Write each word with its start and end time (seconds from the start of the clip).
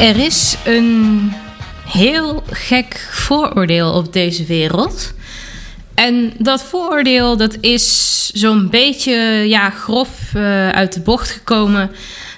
Er 0.00 0.16
is 0.18 0.56
een 0.64 1.32
heel 1.86 2.42
gek 2.50 3.08
vooroordeel 3.10 3.92
op 3.92 4.12
deze 4.12 4.44
wereld. 4.44 5.14
En 5.94 6.32
dat 6.38 6.62
vooroordeel 6.62 7.36
dat 7.36 7.56
is 7.60 8.26
zo'n 8.34 8.70
beetje 8.70 9.14
ja, 9.48 9.70
grof 9.70 10.08
eh, 10.34 10.68
uit 10.68 10.92
de 10.92 11.00
bocht 11.00 11.30
gekomen 11.30 11.90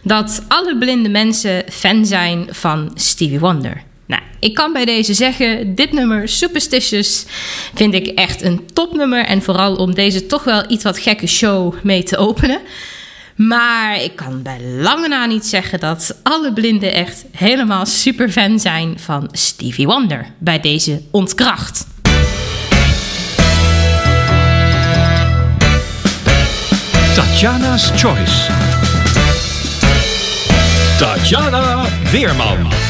dat 0.02 0.42
alle 0.48 0.78
blinde 0.78 1.08
mensen 1.08 1.64
fan 1.70 2.06
zijn 2.06 2.46
van 2.50 2.90
Stevie 2.94 3.40
Wonder. 3.40 3.82
Nou, 4.06 4.22
ik 4.40 4.54
kan 4.54 4.72
bij 4.72 4.84
deze 4.84 5.14
zeggen, 5.14 5.74
dit 5.74 5.92
nummer, 5.92 6.28
Superstitious, 6.28 7.24
vind 7.74 7.94
ik 7.94 8.06
echt 8.06 8.42
een 8.42 8.66
topnummer. 8.72 9.24
En 9.24 9.42
vooral 9.42 9.76
om 9.76 9.94
deze 9.94 10.26
toch 10.26 10.44
wel 10.44 10.70
iets 10.70 10.84
wat 10.84 10.98
gekke 10.98 11.26
show 11.26 11.74
mee 11.82 12.02
te 12.02 12.16
openen. 12.16 12.60
Maar 13.38 14.02
ik 14.02 14.16
kan 14.16 14.42
bij 14.42 14.60
lange 14.60 15.08
na 15.08 15.26
niet 15.26 15.46
zeggen 15.46 15.80
dat 15.80 16.16
alle 16.22 16.52
blinden 16.52 16.92
echt 16.92 17.24
helemaal 17.32 17.86
super 17.86 18.30
fan 18.30 18.58
zijn 18.58 18.98
van 18.98 19.28
Stevie 19.32 19.86
Wonder. 19.86 20.26
Bij 20.38 20.60
deze 20.60 21.02
ontkracht. 21.10 21.86
Tatjana's 27.14 27.90
Choice. 27.94 28.52
Tatjana 30.98 31.84
Weerman. 32.10 32.87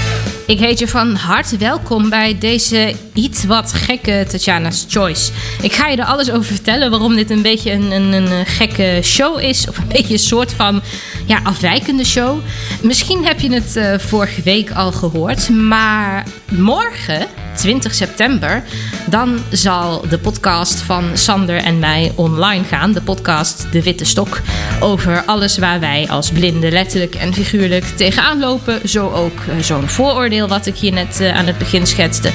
Ik 0.48 0.58
heet 0.58 0.78
je 0.78 0.88
van 0.88 1.14
harte 1.14 1.56
welkom 1.56 2.08
bij 2.08 2.38
deze 2.38 2.94
iets 3.14 3.44
wat 3.44 3.72
gekke 3.72 4.26
Tatjana's 4.28 4.86
Choice. 4.88 5.32
Ik 5.62 5.72
ga 5.72 5.88
je 5.88 5.96
er 5.96 6.04
alles 6.04 6.30
over 6.30 6.44
vertellen 6.44 6.90
waarom 6.90 7.16
dit 7.16 7.30
een 7.30 7.42
beetje 7.42 7.72
een, 7.72 7.90
een, 7.90 8.12
een 8.12 8.46
gekke 8.46 9.00
show 9.02 9.40
is. 9.40 9.68
Of 9.68 9.78
een 9.78 9.88
beetje 9.96 10.12
een 10.12 10.18
soort 10.18 10.52
van 10.52 10.82
ja, 11.26 11.40
afwijkende 11.42 12.04
show. 12.04 12.38
Misschien 12.82 13.24
heb 13.24 13.40
je 13.40 13.52
het 13.52 13.76
uh, 13.76 13.98
vorige 13.98 14.42
week 14.42 14.70
al 14.70 14.92
gehoord. 14.92 15.48
Maar 15.48 16.26
morgen, 16.50 17.26
20 17.56 17.94
september, 17.94 18.64
dan 19.06 19.38
zal 19.50 20.04
de 20.08 20.18
podcast 20.18 20.80
van 20.80 21.04
Sander 21.14 21.56
en 21.56 21.78
mij 21.78 22.12
online 22.14 22.64
gaan. 22.64 22.92
De 22.92 23.02
podcast 23.02 23.66
De 23.72 23.82
Witte 23.82 24.04
Stok. 24.04 24.40
Over 24.80 25.22
alles 25.24 25.58
waar 25.58 25.80
wij 25.80 26.06
als 26.10 26.30
blinden 26.30 26.72
letterlijk 26.72 27.14
en 27.14 27.34
figuurlijk 27.34 27.84
tegenaan 27.84 28.38
lopen. 28.38 28.88
Zo 28.88 29.10
ook 29.10 29.38
uh, 29.48 29.62
zo'n 29.62 29.88
vooroordeel 29.88 30.37
wat 30.46 30.66
ik 30.66 30.76
hier 30.76 30.92
net 30.92 31.20
uh, 31.20 31.36
aan 31.36 31.46
het 31.46 31.58
begin 31.58 31.86
schetste. 31.86 32.30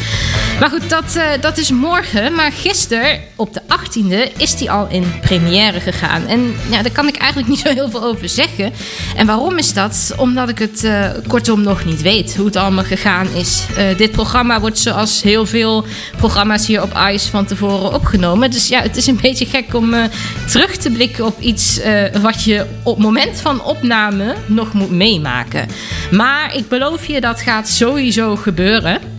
Maar 0.60 0.70
goed, 0.70 0.90
dat, 0.90 1.16
uh, 1.16 1.24
dat 1.42 1.58
is 1.58 1.72
morgen. 1.72 2.34
Maar 2.36 2.52
gisteren, 2.52 3.20
op 3.36 3.54
de 3.54 3.62
18e, 3.62 4.38
is 4.38 4.56
die 4.56 4.72
al 4.72 4.88
in 4.90 5.14
première 5.22 5.80
gegaan. 5.80 6.28
En 6.28 6.56
ja, 6.70 6.82
daar 6.82 6.92
kan 6.92 7.08
ik 7.08 7.16
eigenlijk 7.16 7.50
niet 7.50 7.60
zo 7.60 7.70
heel 7.70 7.90
veel 7.90 8.04
over 8.04 8.30
zeggen. 8.30 8.74
En 9.16 9.26
waarom 9.26 9.58
is 9.58 9.74
dat? 9.74 10.14
Omdat 10.18 10.50
ik 10.50 10.60
het 10.60 10.84
uh, 10.84 11.10
kortom 11.28 11.62
nog 11.62 11.86
niet 11.86 12.02
weet 12.02 12.36
hoe 12.36 12.46
het 12.46 12.56
allemaal 12.56 12.84
gegaan 12.84 13.28
is. 13.36 13.62
Dit 13.98 14.12
programma 14.12 14.60
wordt 14.60 14.80
zoals 14.80 15.22
heel 15.22 15.46
veel 15.46 15.86
programma's 16.18 16.68
hier 16.68 16.82
op 16.82 16.98
ICE 17.12 17.30
van 17.30 17.46
tevoren 17.46 17.94
opgenomen. 17.94 18.52
Dus 18.52 18.68
ja, 18.68 18.82
het 18.82 18.98
is 18.98 19.08
een 19.08 19.20
beetje 19.22 19.46
gek 19.46 19.74
om 19.74 19.94
terug 20.50 20.78
te 20.78 20.90
blikken 20.90 21.26
op 21.26 21.40
iets 21.40 21.80
wat 22.22 22.44
je 22.44 22.66
op 22.84 22.98
moment 22.98 23.42
van 23.42 23.64
opname 23.64 24.36
nog 24.46 24.74
moet 24.74 24.92
meemaken. 24.92 25.68
Maar 26.12 26.56
ik 26.56 26.68
beloof 26.68 27.06
je, 27.06 27.22
dat 27.22 27.42
gaat 27.42 27.70
sowieso 27.94 28.36
gebeuren. 28.36 29.13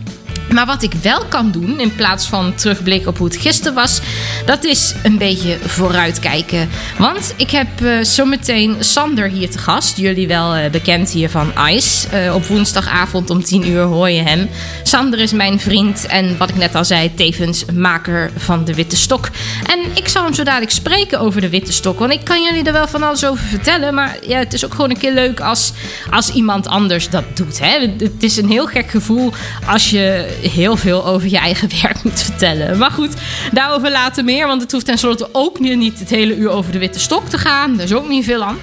Maar 0.55 0.65
wat 0.65 0.83
ik 0.83 0.93
wel 1.01 1.25
kan 1.29 1.51
doen, 1.51 1.79
in 1.79 1.95
plaats 1.95 2.27
van 2.27 2.55
terugblikken 2.55 3.09
op 3.09 3.17
hoe 3.17 3.27
het 3.27 3.37
gisteren 3.37 3.73
was, 3.73 3.99
dat 4.45 4.63
is 4.63 4.93
een 5.03 5.17
beetje 5.17 5.57
vooruitkijken. 5.61 6.69
Want 6.97 7.33
ik 7.37 7.51
heb 7.51 7.67
uh, 7.81 8.03
zometeen 8.03 8.75
Sander 8.79 9.29
hier 9.29 9.49
te 9.49 9.57
gast. 9.57 9.97
Jullie 9.97 10.27
wel 10.27 10.57
uh, 10.57 10.69
bekend 10.69 11.09
hier 11.09 11.29
van 11.29 11.51
ICE. 11.69 12.25
Uh, 12.25 12.35
op 12.35 12.45
woensdagavond 12.45 13.29
om 13.29 13.43
10 13.43 13.67
uur 13.67 13.83
hoor 13.83 14.09
je 14.09 14.21
hem. 14.21 14.49
Sander 14.83 15.19
is 15.19 15.33
mijn 15.33 15.59
vriend 15.59 16.05
en 16.05 16.37
wat 16.37 16.49
ik 16.49 16.55
net 16.55 16.75
al 16.75 16.85
zei, 16.85 17.13
tevens 17.13 17.65
maker 17.73 18.31
van 18.37 18.65
de 18.65 18.73
Witte 18.73 18.95
Stok. 18.95 19.29
En 19.65 19.79
ik 19.93 20.07
zal 20.07 20.23
hem 20.23 20.33
zo 20.33 20.43
dadelijk 20.43 20.71
spreken 20.71 21.19
over 21.19 21.41
de 21.41 21.49
Witte 21.49 21.73
Stok. 21.73 21.99
Want 21.99 22.11
ik 22.11 22.23
kan 22.23 22.43
jullie 22.43 22.63
er 22.63 22.73
wel 22.73 22.87
van 22.87 23.03
alles 23.03 23.25
over 23.25 23.45
vertellen. 23.45 23.93
Maar 23.93 24.17
ja, 24.27 24.37
het 24.37 24.53
is 24.53 24.65
ook 24.65 24.71
gewoon 24.71 24.89
een 24.89 24.97
keer 24.97 25.13
leuk 25.13 25.39
als, 25.39 25.71
als 26.09 26.29
iemand 26.29 26.67
anders 26.67 27.09
dat 27.09 27.23
doet. 27.33 27.59
Hè? 27.59 27.79
Het 27.97 28.23
is 28.23 28.37
een 28.37 28.49
heel 28.49 28.67
gek 28.67 28.89
gevoel 28.89 29.33
als 29.67 29.89
je 29.89 30.43
heel 30.51 30.77
veel 30.77 31.05
over 31.05 31.29
je 31.29 31.37
eigen 31.37 31.69
werk 31.81 32.03
moet 32.03 32.23
vertellen. 32.23 32.77
Maar 32.77 32.91
goed, 32.91 33.13
daarover 33.51 33.91
later 33.91 34.23
meer. 34.23 34.47
Want 34.47 34.61
het 34.61 34.71
hoeft 34.71 34.85
tenslotte 34.85 35.29
ook 35.31 35.59
niet 35.59 35.99
het 35.99 36.09
hele 36.09 36.35
uur 36.35 36.49
over 36.49 36.71
de 36.71 36.79
witte 36.79 36.99
stok 36.99 37.29
te 37.29 37.37
gaan. 37.37 37.75
Daar 37.75 37.85
is 37.85 37.93
ook 37.93 38.07
niet 38.07 38.25
veel 38.25 38.43
aan. 38.43 38.57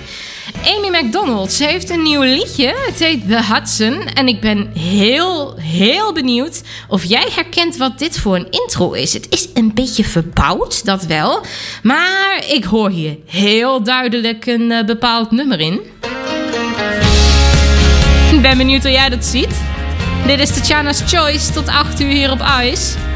Amy 0.64 0.98
McDonald, 0.98 1.52
ze 1.52 1.64
heeft 1.64 1.90
een 1.90 2.02
nieuw 2.02 2.22
liedje. 2.22 2.74
Het 2.86 2.98
heet 2.98 3.28
The 3.28 3.44
Hudson. 3.44 4.04
En 4.14 4.28
ik 4.28 4.40
ben 4.40 4.70
heel, 4.78 5.56
heel 5.56 6.12
benieuwd 6.12 6.62
of 6.88 7.04
jij 7.04 7.28
herkent 7.34 7.76
wat 7.76 7.98
dit 7.98 8.18
voor 8.18 8.36
een 8.36 8.50
intro 8.50 8.92
is. 8.92 9.12
Het 9.12 9.26
is 9.30 9.48
een 9.54 9.74
beetje 9.74 10.04
verbouwd, 10.04 10.84
dat 10.84 11.04
wel. 11.04 11.44
Maar 11.82 12.44
ik 12.48 12.64
hoor 12.64 12.90
hier 12.90 13.16
heel 13.26 13.82
duidelijk 13.82 14.46
een 14.46 14.70
uh, 14.70 14.84
bepaald 14.84 15.30
nummer 15.30 15.60
in. 15.60 15.80
Ik 18.32 18.42
ben 18.42 18.58
benieuwd 18.58 18.82
hoe 18.82 18.92
jij 18.92 19.08
dat 19.08 19.24
ziet. 19.24 19.71
Dit 20.26 20.40
is 20.40 20.54
Tatjana's 20.54 21.02
Choice 21.06 21.52
tot 21.52 21.68
8 21.68 22.00
uur 22.00 22.10
hier 22.10 22.30
op 22.30 22.42
ICE. 22.62 23.11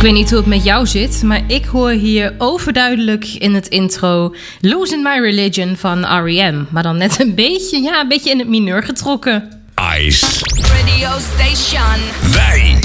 Ik 0.00 0.06
weet 0.06 0.14
niet 0.14 0.30
hoe 0.30 0.38
het 0.38 0.48
met 0.48 0.64
jou 0.64 0.86
zit, 0.86 1.22
maar 1.22 1.42
ik 1.46 1.64
hoor 1.64 1.90
hier 1.90 2.34
overduidelijk 2.38 3.24
in 3.24 3.54
het 3.54 3.68
intro 3.68 4.34
Losing 4.60 5.02
My 5.02 5.18
Religion 5.18 5.76
van 5.76 6.04
R.E.M. 6.04 6.64
Maar 6.70 6.82
dan 6.82 6.96
net 6.96 7.20
een 7.20 7.34
beetje, 7.34 7.80
ja, 7.82 8.00
een 8.00 8.08
beetje 8.08 8.30
in 8.30 8.38
het 8.38 8.48
mineur 8.48 8.82
getrokken. 8.82 9.62
Ice. 9.98 10.26
Radio 10.54 11.08
station. 11.18 12.32
Wij 12.32 12.78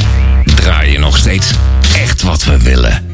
draaien 0.55 0.99
nog 0.99 1.17
steeds 1.17 1.53
echt 1.95 2.21
wat 2.21 2.43
we 2.43 2.63
willen. 2.63 3.13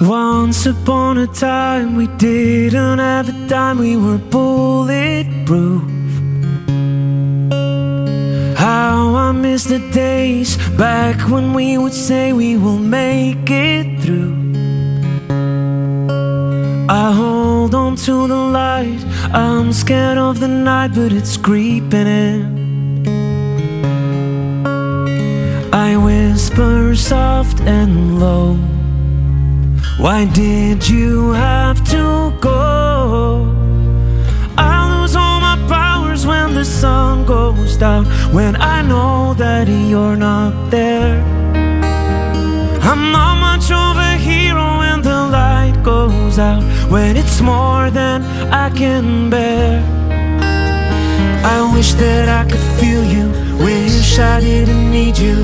Once 0.00 0.66
upon 0.66 1.18
a 1.18 1.26
time, 1.26 1.96
we 1.96 2.08
didn't 2.16 2.98
have 2.98 3.28
a 3.28 3.46
dime, 3.46 3.78
we 3.78 3.96
were 3.96 4.18
bulletproof. 4.30 5.91
How 8.72 9.14
I 9.14 9.32
miss 9.32 9.64
the 9.64 9.80
days 9.90 10.56
back 10.78 11.28
when 11.28 11.52
we 11.52 11.76
would 11.76 11.92
say 11.92 12.32
we 12.32 12.56
will 12.56 12.78
make 12.78 13.50
it 13.50 14.00
through. 14.00 14.34
I 16.88 17.12
hold 17.12 17.74
on 17.74 17.96
to 18.06 18.26
the 18.26 18.42
light, 18.60 19.02
I'm 19.34 19.74
scared 19.74 20.16
of 20.16 20.40
the 20.40 20.48
night, 20.48 20.92
but 20.94 21.12
it's 21.12 21.36
creeping 21.36 22.08
in. 22.24 22.42
I 25.74 25.98
whisper 25.98 26.96
soft 26.96 27.60
and 27.60 28.18
low. 28.18 28.54
Why 29.98 30.24
did 30.24 30.88
you 30.88 31.32
have 31.32 31.78
to 31.90 32.32
go? 32.40 33.61
The 36.62 36.66
sun 36.66 37.24
goes 37.24 37.76
down. 37.76 38.04
When 38.32 38.54
I 38.54 38.82
know 38.82 39.34
that 39.34 39.66
you're 39.66 40.14
not 40.14 40.70
there. 40.70 41.20
I'm 42.90 43.10
not 43.10 43.34
much 43.48 43.66
of 43.72 43.96
a 43.96 44.14
hero 44.16 44.78
when 44.78 45.02
the 45.02 45.20
light 45.38 45.76
goes 45.82 46.38
out. 46.38 46.62
When 46.88 47.16
it's 47.16 47.40
more 47.40 47.90
than 47.90 48.22
I 48.64 48.70
can 48.70 49.28
bear. 49.28 49.82
I 51.54 51.58
wish 51.74 51.94
that 51.94 52.28
I 52.28 52.48
could 52.48 52.66
feel 52.78 53.04
you. 53.16 53.26
Wish 53.64 54.20
I 54.20 54.38
didn't 54.38 54.88
need 54.88 55.18
you. 55.18 55.38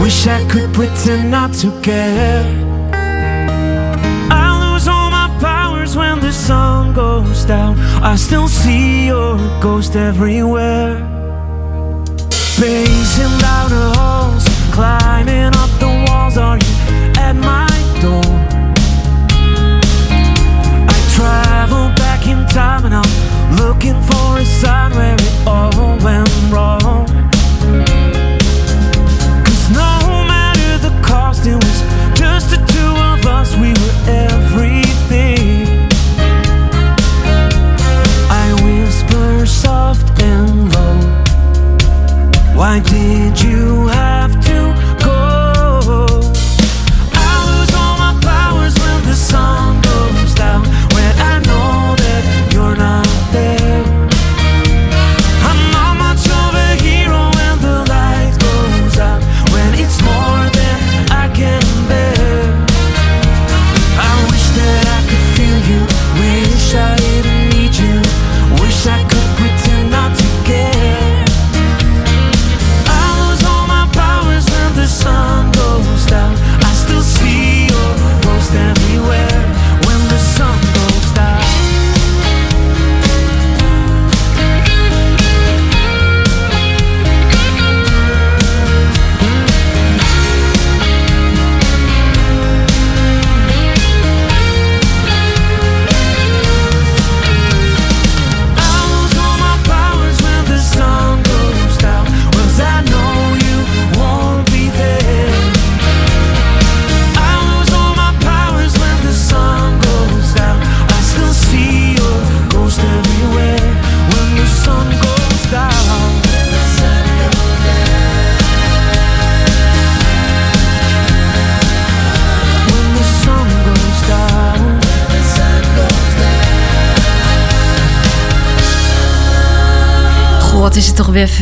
Wish 0.00 0.28
I 0.28 0.46
could 0.48 0.72
pretend 0.72 1.32
not 1.32 1.52
to 1.54 1.68
care. 1.80 2.61
Down. 7.44 7.78
I 8.02 8.16
still 8.16 8.48
see 8.48 9.06
your 9.06 9.36
ghost 9.60 9.96
everywhere. 9.96 10.96
Pacing 12.58 13.38
down 13.40 13.70
the 13.70 13.92
halls, 13.96 14.44
climbing 14.72 15.54
up 15.62 15.70
the 15.80 15.90
walls. 16.06 16.36
Are 16.36 16.56
you 16.56 16.74
at 17.18 17.34
my 17.34 17.66
door? 18.00 18.22
I 20.94 20.98
travel 21.16 21.92
back 21.96 22.26
in 22.26 22.46
time 22.48 22.84
and 22.84 22.94
I'm 22.94 23.56
looking 23.56 24.00
for 24.02 24.38
a 24.38 24.44
sign 24.44 24.92
where 24.92 25.14
it 25.14 25.46
all 25.46 25.98
went 26.04 26.30
wrong. 26.52 27.06
Cause 29.44 29.70
no 29.70 29.92
matter 30.32 30.78
the 30.78 30.92
cost, 31.02 31.46
it 31.46 31.56
was 31.56 31.78
just 32.14 32.50
the 32.50 32.58
two 32.74 32.92
of 33.10 33.26
us, 33.26 33.56
we 33.56 33.70
were 33.70 33.94
everything. 34.08 34.91
Why 42.54 42.80
did 42.80 43.40
you 43.40 43.88
have 43.88 44.44
to 44.44 44.51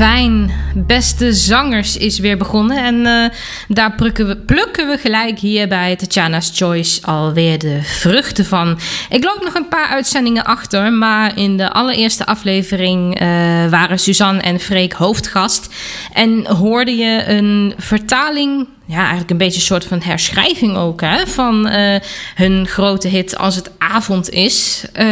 fijn. 0.00 0.50
Beste 0.74 1.32
Zangers 1.32 1.96
is 1.96 2.18
weer 2.18 2.36
begonnen. 2.36 2.84
En 2.84 3.06
eh, 3.06 3.36
daar 3.68 3.94
plukken 3.94 4.26
we, 4.26 4.36
plukken 4.36 4.88
we 4.88 4.98
gelijk 4.98 5.38
hier 5.38 5.68
bij 5.68 5.96
Tatjana's 5.96 6.50
Choice 6.54 7.06
alweer 7.06 7.58
de 7.58 7.78
vruchten 7.82 8.44
van. 8.44 8.78
Ik 9.10 9.24
loop 9.24 9.40
nog 9.44 9.54
een 9.54 9.68
paar 9.68 9.88
uitzendingen 9.88 10.44
achter. 10.44 10.92
Maar 10.92 11.38
in 11.38 11.56
de 11.56 11.72
allereerste 11.72 12.26
aflevering 12.26 13.18
eh, 13.18 13.26
waren 13.70 13.98
Suzanne 13.98 14.40
en 14.40 14.60
Freek 14.60 14.92
hoofdgast. 14.92 15.74
En 16.12 16.46
hoorde 16.46 16.96
je 16.96 17.24
een 17.26 17.74
vertaling 17.76 18.66
ja, 18.90 18.98
eigenlijk 18.98 19.30
een 19.30 19.36
beetje 19.36 19.58
een 19.58 19.66
soort 19.66 19.84
van 19.84 20.02
herschrijving 20.02 20.76
ook 20.76 21.00
hè, 21.00 21.26
van 21.26 21.68
eh, 21.68 22.00
hun 22.34 22.66
grote 22.66 23.08
hit 23.08 23.36
Als 23.36 23.56
het 23.56 23.70
avond 23.78 24.30
is 24.30 24.84
eh, 24.92 25.06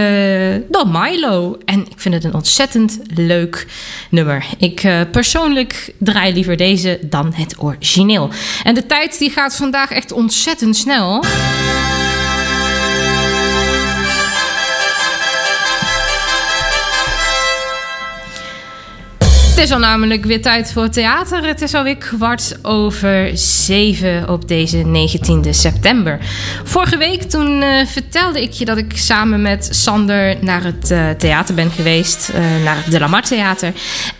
door 0.69 0.89
Milo. 0.89 1.59
En 1.65 1.81
ik 1.81 2.01
vind 2.01 2.15
het 2.15 2.25
een 2.25 2.35
ontzettend 2.35 2.99
leuk 3.15 3.67
nummer. 4.11 4.45
Ik 4.59 4.83
eh, 4.83 5.01
persoonlijk 5.13 5.95
draai 5.99 6.33
liever 6.33 6.57
deze 6.57 6.99
dan 7.03 7.33
het 7.35 7.63
origineel. 7.63 8.31
En 8.65 8.75
de 8.75 8.87
tijd 8.87 9.19
die 9.19 9.31
gaat 9.31 9.57
vandaag 9.57 9.91
echt 9.91 10.13
ontzettend 10.13 10.77
snel. 10.77 11.25
Het 19.59 19.67
is 19.67 19.73
al 19.73 19.81
namelijk 19.81 20.25
weer 20.25 20.43
tijd 20.43 20.73
voor 20.73 20.89
theater. 20.89 21.45
Het 21.45 21.61
is 21.61 21.75
alweer 21.75 21.97
kwart 21.97 22.59
over 22.63 23.31
zeven 23.39 24.29
op 24.29 24.49
deze 24.49 24.85
19e 24.85 25.49
september. 25.51 26.19
Vorige 26.65 26.97
week 26.97 27.23
toen 27.23 27.63
eh, 27.63 27.87
vertelde 27.87 28.43
ik 28.43 28.53
je 28.53 28.65
dat 28.65 28.77
ik 28.77 28.93
samen 28.97 29.43
met 29.43 29.69
Sander 29.71 30.37
naar 30.41 30.65
het 30.65 30.91
eh, 30.91 31.11
theater 31.11 31.55
ben 31.55 31.71
geweest. 31.71 32.29
eh, 32.29 32.41
naar 32.65 32.77
het 32.77 32.91
De 32.91 32.99
La 32.99 33.07
Mar 33.07 33.23
Theater. 33.23 33.73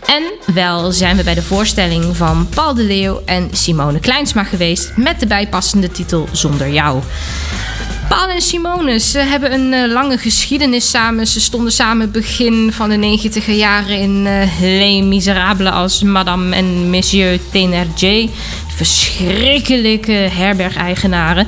En 0.05 0.23
wel 0.53 0.91
zijn 0.91 1.17
we 1.17 1.23
bij 1.23 1.35
de 1.35 1.41
voorstelling 1.41 2.17
van 2.17 2.47
Paul 2.55 2.73
de 2.73 2.83
Leeuw 2.83 3.21
en 3.25 3.49
Simone 3.51 3.99
Kleinsma 3.99 4.43
geweest. 4.43 4.91
Met 4.95 5.19
de 5.19 5.27
bijpassende 5.27 5.91
titel 5.91 6.27
Zonder 6.31 6.69
jou. 6.69 7.01
Paul 8.09 8.29
en 8.29 8.41
Simone, 8.41 8.99
ze 8.99 9.19
hebben 9.19 9.53
een 9.53 9.73
eh, 9.73 9.91
lange 9.91 10.17
geschiedenis 10.17 10.89
samen. 10.89 11.27
Ze 11.27 11.39
stonden 11.39 11.71
samen 11.71 12.11
begin 12.11 12.71
van 12.71 12.89
de 12.89 12.95
negentiger 12.95 13.53
jaren 13.53 13.99
in 13.99 14.27
eh 14.27 14.61
Les 14.61 15.03
Miserables 15.03 15.71
als 15.71 16.03
Madame 16.03 16.55
en 16.55 16.89
Monsieur 16.89 17.39
Thénardier. 17.51 18.29
Verschrikkelijke 18.75 20.11
herbergeigenaren. 20.11 21.47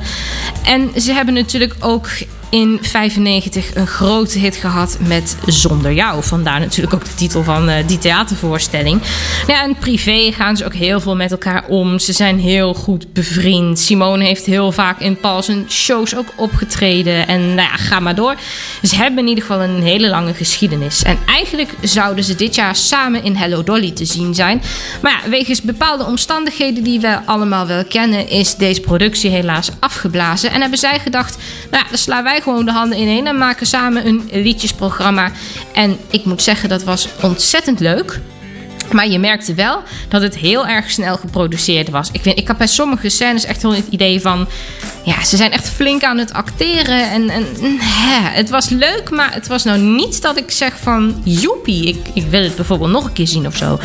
En 0.64 0.90
ze 1.00 1.12
hebben 1.12 1.34
natuurlijk 1.34 1.74
ook 1.80 2.08
in 2.52 2.78
95 2.82 3.74
een 3.74 3.86
grote 3.86 4.38
hit 4.38 4.56
gehad 4.56 4.98
met 5.00 5.36
Zonder 5.46 5.92
Jou. 5.92 6.22
Vandaar 6.22 6.60
natuurlijk 6.60 6.94
ook 6.94 7.04
de 7.04 7.14
titel 7.14 7.42
van 7.42 7.68
eh, 7.68 7.86
die 7.86 7.98
theatervoorstelling. 7.98 9.00
Nou 9.46 9.52
ja, 9.52 9.62
en 9.62 9.76
privé 9.76 10.32
gaan 10.32 10.56
ze 10.56 10.64
ook 10.64 10.74
heel 10.74 11.00
veel 11.00 11.16
met 11.16 11.30
elkaar 11.30 11.64
om. 11.68 11.98
Ze 11.98 12.12
zijn 12.12 12.40
heel 12.40 12.74
goed 12.74 13.12
bevriend. 13.12 13.78
Simone 13.78 14.24
heeft 14.24 14.44
heel 14.44 14.72
vaak 14.72 15.00
in 15.00 15.16
Paul 15.16 15.42
zijn 15.42 15.64
shows 15.68 16.16
ook 16.16 16.26
opgetreden. 16.36 17.26
En 17.26 17.40
nou 17.54 17.68
ja, 17.68 17.76
ga 17.76 18.00
maar 18.00 18.14
door. 18.14 18.36
Ze 18.82 18.96
hebben 18.96 19.18
in 19.18 19.28
ieder 19.28 19.44
geval 19.44 19.62
een 19.62 19.82
hele 19.82 20.08
lange 20.08 20.34
geschiedenis. 20.34 21.02
En 21.02 21.18
eigenlijk 21.26 21.70
zouden 21.80 22.24
ze 22.24 22.34
dit 22.34 22.54
jaar 22.54 22.76
samen 22.76 23.24
in 23.24 23.36
Hello 23.36 23.62
Dolly 23.62 23.90
te 23.90 24.04
zien 24.04 24.34
zijn. 24.34 24.62
Maar 25.02 25.20
ja, 25.24 25.30
wegens 25.30 25.62
bepaalde 25.62 26.04
omstandigheden 26.04 26.84
die 26.84 27.00
we 27.00 27.18
allemaal 27.24 27.66
wel 27.66 27.84
kennen, 27.84 28.28
is 28.28 28.54
deze 28.54 28.80
productie 28.80 29.30
helaas 29.30 29.70
afgeblazen. 29.78 30.50
En 30.50 30.60
hebben 30.60 30.78
zij 30.78 30.98
gedacht, 30.98 31.36
nou 31.70 31.82
ja, 31.84 31.88
dan 31.88 31.98
slaan 31.98 32.24
wij 32.24 32.40
gewoon 32.42 32.64
de 32.64 32.72
handen 32.72 32.98
ineen 32.98 33.26
en 33.26 33.38
maken 33.38 33.66
samen 33.66 34.06
een 34.06 34.28
liedjesprogramma. 34.32 35.30
En 35.72 35.96
ik 36.10 36.24
moet 36.24 36.42
zeggen, 36.42 36.68
dat 36.68 36.82
was 36.82 37.08
ontzettend 37.22 37.80
leuk. 37.80 38.20
Maar 38.92 39.08
je 39.08 39.18
merkte 39.18 39.54
wel 39.54 39.82
dat 40.08 40.22
het 40.22 40.36
heel 40.36 40.66
erg 40.66 40.90
snel 40.90 41.16
geproduceerd 41.16 41.90
was. 41.90 42.08
Ik, 42.12 42.22
vind, 42.22 42.38
ik 42.38 42.48
had 42.48 42.56
bij 42.56 42.66
sommige 42.66 43.08
scènes 43.08 43.44
echt 43.44 43.62
wel 43.62 43.74
het 43.74 43.86
idee 43.90 44.20
van... 44.20 44.48
Ja, 45.04 45.24
ze 45.24 45.36
zijn 45.36 45.52
echt 45.52 45.68
flink 45.68 46.02
aan 46.02 46.18
het 46.18 46.32
acteren. 46.32 47.10
En, 47.10 47.30
en 47.30 47.46
hè, 47.80 48.28
het 48.28 48.50
was 48.50 48.68
leuk, 48.68 49.10
maar 49.10 49.34
het 49.34 49.46
was 49.46 49.64
nou 49.64 49.78
niet 49.78 50.22
dat 50.22 50.36
ik 50.36 50.50
zeg 50.50 50.78
van... 50.78 51.22
Joepie, 51.24 51.86
ik, 51.86 52.06
ik 52.14 52.26
wil 52.26 52.42
het 52.42 52.56
bijvoorbeeld 52.56 52.90
nog 52.90 53.04
een 53.04 53.12
keer 53.12 53.26
zien 53.26 53.46
of 53.46 53.56
zo. 53.56 53.78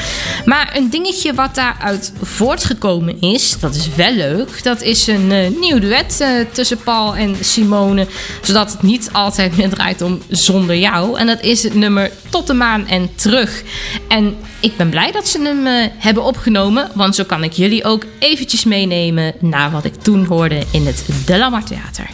Maar 0.45 0.75
een 0.75 0.89
dingetje 0.89 1.33
wat 1.33 1.55
daaruit 1.55 2.13
voortgekomen 2.21 3.21
is... 3.21 3.59
Dat 3.59 3.75
is 3.75 3.95
wel 3.95 4.13
leuk. 4.13 4.63
Dat 4.63 4.81
is 4.81 5.07
een 5.07 5.31
eh, 5.31 5.49
nieuw 5.59 5.79
duet 5.79 6.21
eh, 6.21 6.29
tussen 6.51 6.77
Paul 6.77 7.15
en 7.15 7.35
Simone. 7.41 8.07
Zodat 8.41 8.71
het 8.71 8.81
niet 8.81 9.09
altijd 9.11 9.57
meer 9.57 9.69
draait 9.69 10.01
om 10.01 10.21
Zonder 10.29 10.77
Jou. 10.77 11.19
En 11.19 11.27
dat 11.27 11.41
is 11.41 11.63
het 11.63 11.73
nummer 11.73 12.11
Tot 12.29 12.47
de 12.47 12.53
Maan 12.53 12.87
en 12.87 13.09
Terug. 13.15 13.63
En 14.07 14.35
ik 14.59 14.77
ben 14.77 14.89
blij 14.89 14.96
dat 15.11 15.27
ze 15.27 15.41
hem 15.41 15.67
eh, 15.67 15.89
hebben 15.97 16.23
opgenomen. 16.23 16.89
Want 16.93 17.15
zo 17.15 17.23
kan 17.23 17.43
ik 17.43 17.51
jullie 17.51 17.83
ook 17.83 18.05
eventjes 18.19 18.63
meenemen 18.63 19.33
naar 19.39 19.71
wat 19.71 19.85
ik 19.85 19.95
toen 19.95 20.25
hoorde 20.25 20.63
in 20.71 20.85
het 20.85 21.05
De 21.25 21.61
Theater. 21.65 22.09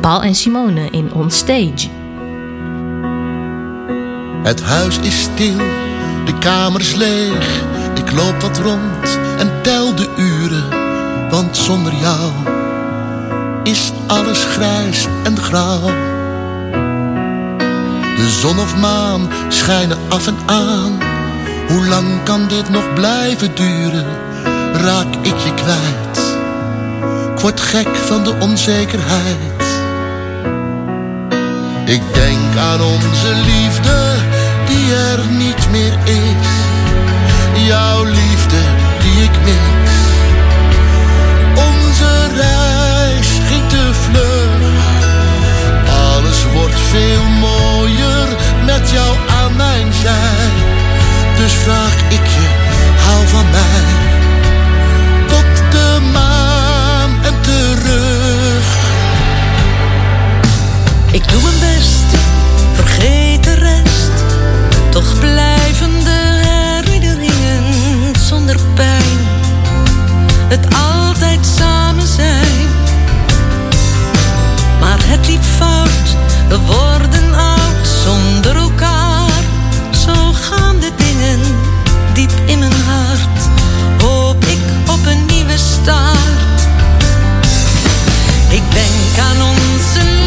Paul 0.00 0.22
en 0.22 0.34
Simone 0.34 0.88
in 0.90 1.12
On 1.12 1.30
Stage. 1.30 1.88
Het 4.42 4.62
huis 4.62 4.98
is 4.98 5.22
stil, 5.22 5.56
de 6.24 6.38
kamer 6.38 6.80
is 6.80 6.94
leeg. 6.94 7.62
Ik 7.94 8.12
loop 8.12 8.40
wat 8.40 8.58
rond 8.58 9.18
en 9.38 9.52
tel 9.62 9.94
de 9.94 10.14
uren, 10.16 10.68
want 11.30 11.56
zonder 11.56 11.92
jou 11.94 12.32
is 13.62 13.92
alles 14.06 14.44
grijs 14.44 15.06
en 15.24 15.36
grauw. 15.36 16.13
De 18.24 18.30
zon 18.30 18.58
of 18.58 18.76
maan 18.76 19.28
schijnen 19.48 19.98
af 20.08 20.26
en 20.26 20.36
aan. 20.46 20.98
Hoe 21.68 21.86
lang 21.86 22.22
kan 22.22 22.48
dit 22.48 22.68
nog 22.68 22.92
blijven 22.94 23.54
duren? 23.54 24.06
Raak 24.72 25.14
ik 25.20 25.38
je 25.38 25.54
kwijt? 25.54 26.36
Ik 27.34 27.40
word 27.40 27.60
gek 27.60 27.96
van 28.06 28.24
de 28.24 28.34
onzekerheid. 28.40 29.62
Ik 31.84 32.02
denk 32.14 32.56
aan 32.58 32.80
onze 32.80 33.34
liefde 33.34 34.14
die 34.68 34.94
er 34.94 35.26
niet 35.30 35.70
meer 35.70 35.98
is. 36.04 36.48
Jouw 37.66 38.04
liefde 38.04 38.60
die 39.02 39.22
ik 39.22 39.36
mis. 39.44 39.92
Onze 41.56 42.36
reis 42.36 42.73
wordt 46.54 46.80
veel 46.80 47.24
mooier 47.40 48.28
met 48.64 48.90
jou 48.90 49.16
aan 49.28 49.56
mijn 49.56 49.92
zij. 49.92 50.50
Dus 51.36 51.52
vraag 51.52 51.96
ik 52.08 52.26
je, 52.26 52.48
hou 53.06 53.26
van 53.26 53.50
mij. 53.50 53.84
Tot 55.26 55.70
de 55.70 55.98
maan 56.12 57.10
en 57.24 57.40
terug. 57.40 58.66
Ik 61.10 61.28
doe 61.28 61.42
mijn 61.42 61.58
best, 61.60 62.04
vergeet 62.74 63.44
de 63.44 63.54
rest. 63.54 64.12
Toch 64.90 65.18
blijven 65.18 66.04
de 66.04 66.42
herinneringen 66.46 67.64
zonder 68.20 68.56
pijn. 68.74 69.18
Het 70.48 70.66
altijd 70.74 71.46
samen 71.58 72.06
zijn. 72.06 72.68
Maar 74.80 74.98
het 75.02 75.28
liep 75.28 75.42
fout, 75.42 75.90
we 76.48 76.58
worden 76.58 77.34
oud 77.34 77.86
zonder 78.04 78.56
elkaar. 78.56 79.42
Zo 80.06 80.32
gaan 80.32 80.78
de 80.80 80.90
dingen 80.96 81.40
diep 82.12 82.32
in 82.46 82.58
mijn 82.58 82.72
hart. 82.86 83.42
Hoop 84.02 84.44
ik 84.44 84.58
op 84.86 85.06
een 85.06 85.26
nieuwe 85.26 85.56
start. 85.56 86.60
Ik 88.48 88.62
denk 88.72 89.18
aan 89.18 89.42
onze 89.42 90.23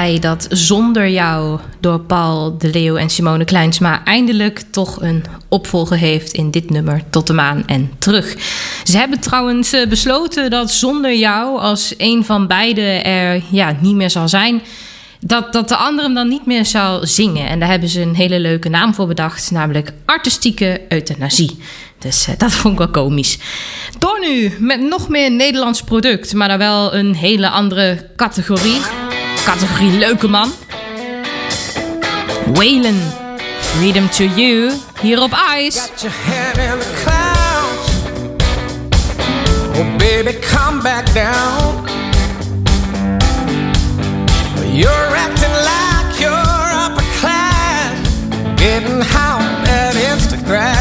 dat 0.00 0.46
Zonder 0.50 1.10
Jou 1.10 1.60
door 1.80 2.00
Paul 2.00 2.58
de 2.58 2.70
Leeuw 2.70 2.96
en 2.96 3.10
Simone 3.10 3.44
Kleinsma 3.44 4.04
eindelijk 4.04 4.62
toch 4.70 5.02
een 5.02 5.24
opvolger 5.48 5.96
heeft 5.96 6.32
in 6.32 6.50
dit 6.50 6.70
nummer 6.70 7.02
Tot 7.10 7.26
de 7.26 7.32
Maan 7.32 7.62
en 7.66 7.90
Terug. 7.98 8.36
Ze 8.84 8.98
hebben 8.98 9.20
trouwens 9.20 9.72
eh, 9.72 9.88
besloten 9.88 10.50
dat 10.50 10.70
Zonder 10.70 11.14
Jou, 11.16 11.58
als 11.58 11.94
een 11.96 12.24
van 12.24 12.46
beide 12.46 12.80
er 13.02 13.42
ja, 13.50 13.76
niet 13.80 13.94
meer 13.94 14.10
zal 14.10 14.28
zijn, 14.28 14.62
dat, 15.20 15.52
dat 15.52 15.68
de 15.68 15.76
andere 15.76 16.06
hem 16.06 16.14
dan 16.14 16.28
niet 16.28 16.46
meer 16.46 16.66
zal 16.66 17.06
zingen. 17.06 17.48
En 17.48 17.60
daar 17.60 17.68
hebben 17.68 17.88
ze 17.88 18.00
een 18.00 18.14
hele 18.14 18.40
leuke 18.40 18.68
naam 18.68 18.94
voor 18.94 19.06
bedacht, 19.06 19.50
namelijk 19.50 19.92
artistieke 20.04 20.80
euthanasie. 20.88 21.58
Dus 21.98 22.26
eh, 22.26 22.34
dat 22.38 22.52
vond 22.60 22.72
ik 22.72 22.78
wel 22.78 22.90
komisch. 22.90 23.38
Door 23.98 24.20
nu 24.20 24.52
met 24.58 24.80
nog 24.80 25.08
meer 25.08 25.30
Nederlands 25.30 25.82
product, 25.82 26.34
maar 26.34 26.48
dan 26.48 26.58
wel 26.58 26.94
een 26.94 27.14
hele 27.14 27.48
andere 27.48 28.10
categorie. 28.16 28.99
Categorie 29.44 29.98
leuke 29.98 30.28
man. 30.28 30.52
Waylon, 32.54 33.00
Freedom 33.60 34.08
to 34.08 34.24
You, 34.24 34.72
hier 35.00 35.22
op 35.22 35.32
Ice. 35.56 35.78
Got 35.78 36.02
your 36.02 36.12
in 36.70 36.78
the 36.78 36.86
clouds. 37.02 37.90
Oh, 39.76 39.96
baby, 39.98 40.32
come 40.32 40.82
back 40.82 41.12
down. 41.12 41.88
You're 44.72 45.16
acting 45.16 45.54
like 45.70 46.20
you're 46.20 46.30
upper 46.84 47.04
class, 47.20 47.96
getting 48.56 49.00
hot 49.00 49.68
at 49.68 49.94
Instagram. 49.94 50.79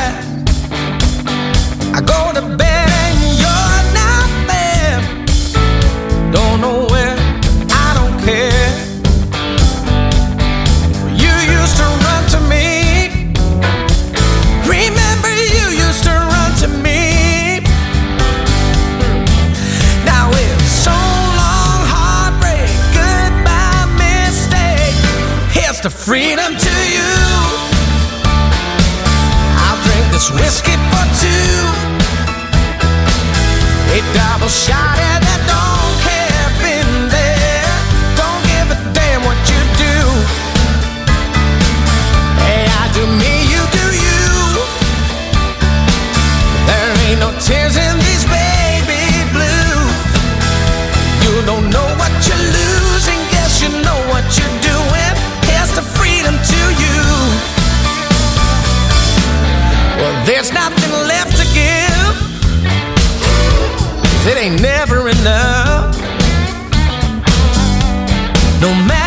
Here's 25.82 25.94
the 25.94 26.04
freedom 26.04 26.58
to 26.58 26.76
you. 26.92 27.12
I'll 29.64 29.82
drink 29.88 30.12
this 30.12 30.30
whiskey 30.30 30.76
for 30.92 31.06
two. 31.24 31.64
A 33.96 34.00
double 34.14 34.50
shot 34.50 34.89
It 64.30 64.38
ain't 64.38 64.62
never 64.62 65.10
enough. 65.10 65.98
No 68.62 68.72
matter 68.86 68.99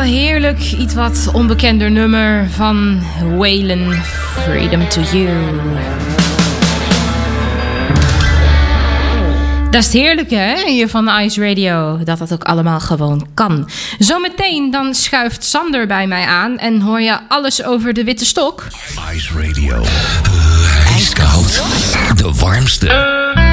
heerlijk, 0.00 0.72
iets 0.78 0.94
wat 0.94 1.30
onbekender 1.32 1.90
nummer 1.90 2.48
van 2.50 3.02
Waylon, 3.36 3.92
Freedom 4.42 4.88
to 4.88 5.00
You. 5.00 5.28
Dat 9.70 9.80
is 9.80 9.86
het 9.86 9.96
heerlijke 9.96 10.34
hè, 10.34 10.70
hier 10.70 10.88
van 10.88 11.08
Ice 11.08 11.48
Radio, 11.48 11.98
dat 12.04 12.18
dat 12.18 12.32
ook 12.32 12.44
allemaal 12.44 12.80
gewoon 12.80 13.26
kan. 13.34 13.68
Zometeen 13.98 14.70
dan 14.70 14.94
schuift 14.94 15.44
Sander 15.44 15.86
bij 15.86 16.06
mij 16.06 16.24
aan 16.24 16.58
en 16.58 16.80
hoor 16.80 17.00
je 17.00 17.18
alles 17.28 17.64
over 17.64 17.92
de 17.92 18.04
witte 18.04 18.24
stok. 18.24 18.66
Ice 19.14 19.32
Radio. 19.34 19.84
Ijskoud. 20.94 21.62
De 22.16 22.32
warmste. 22.34 23.49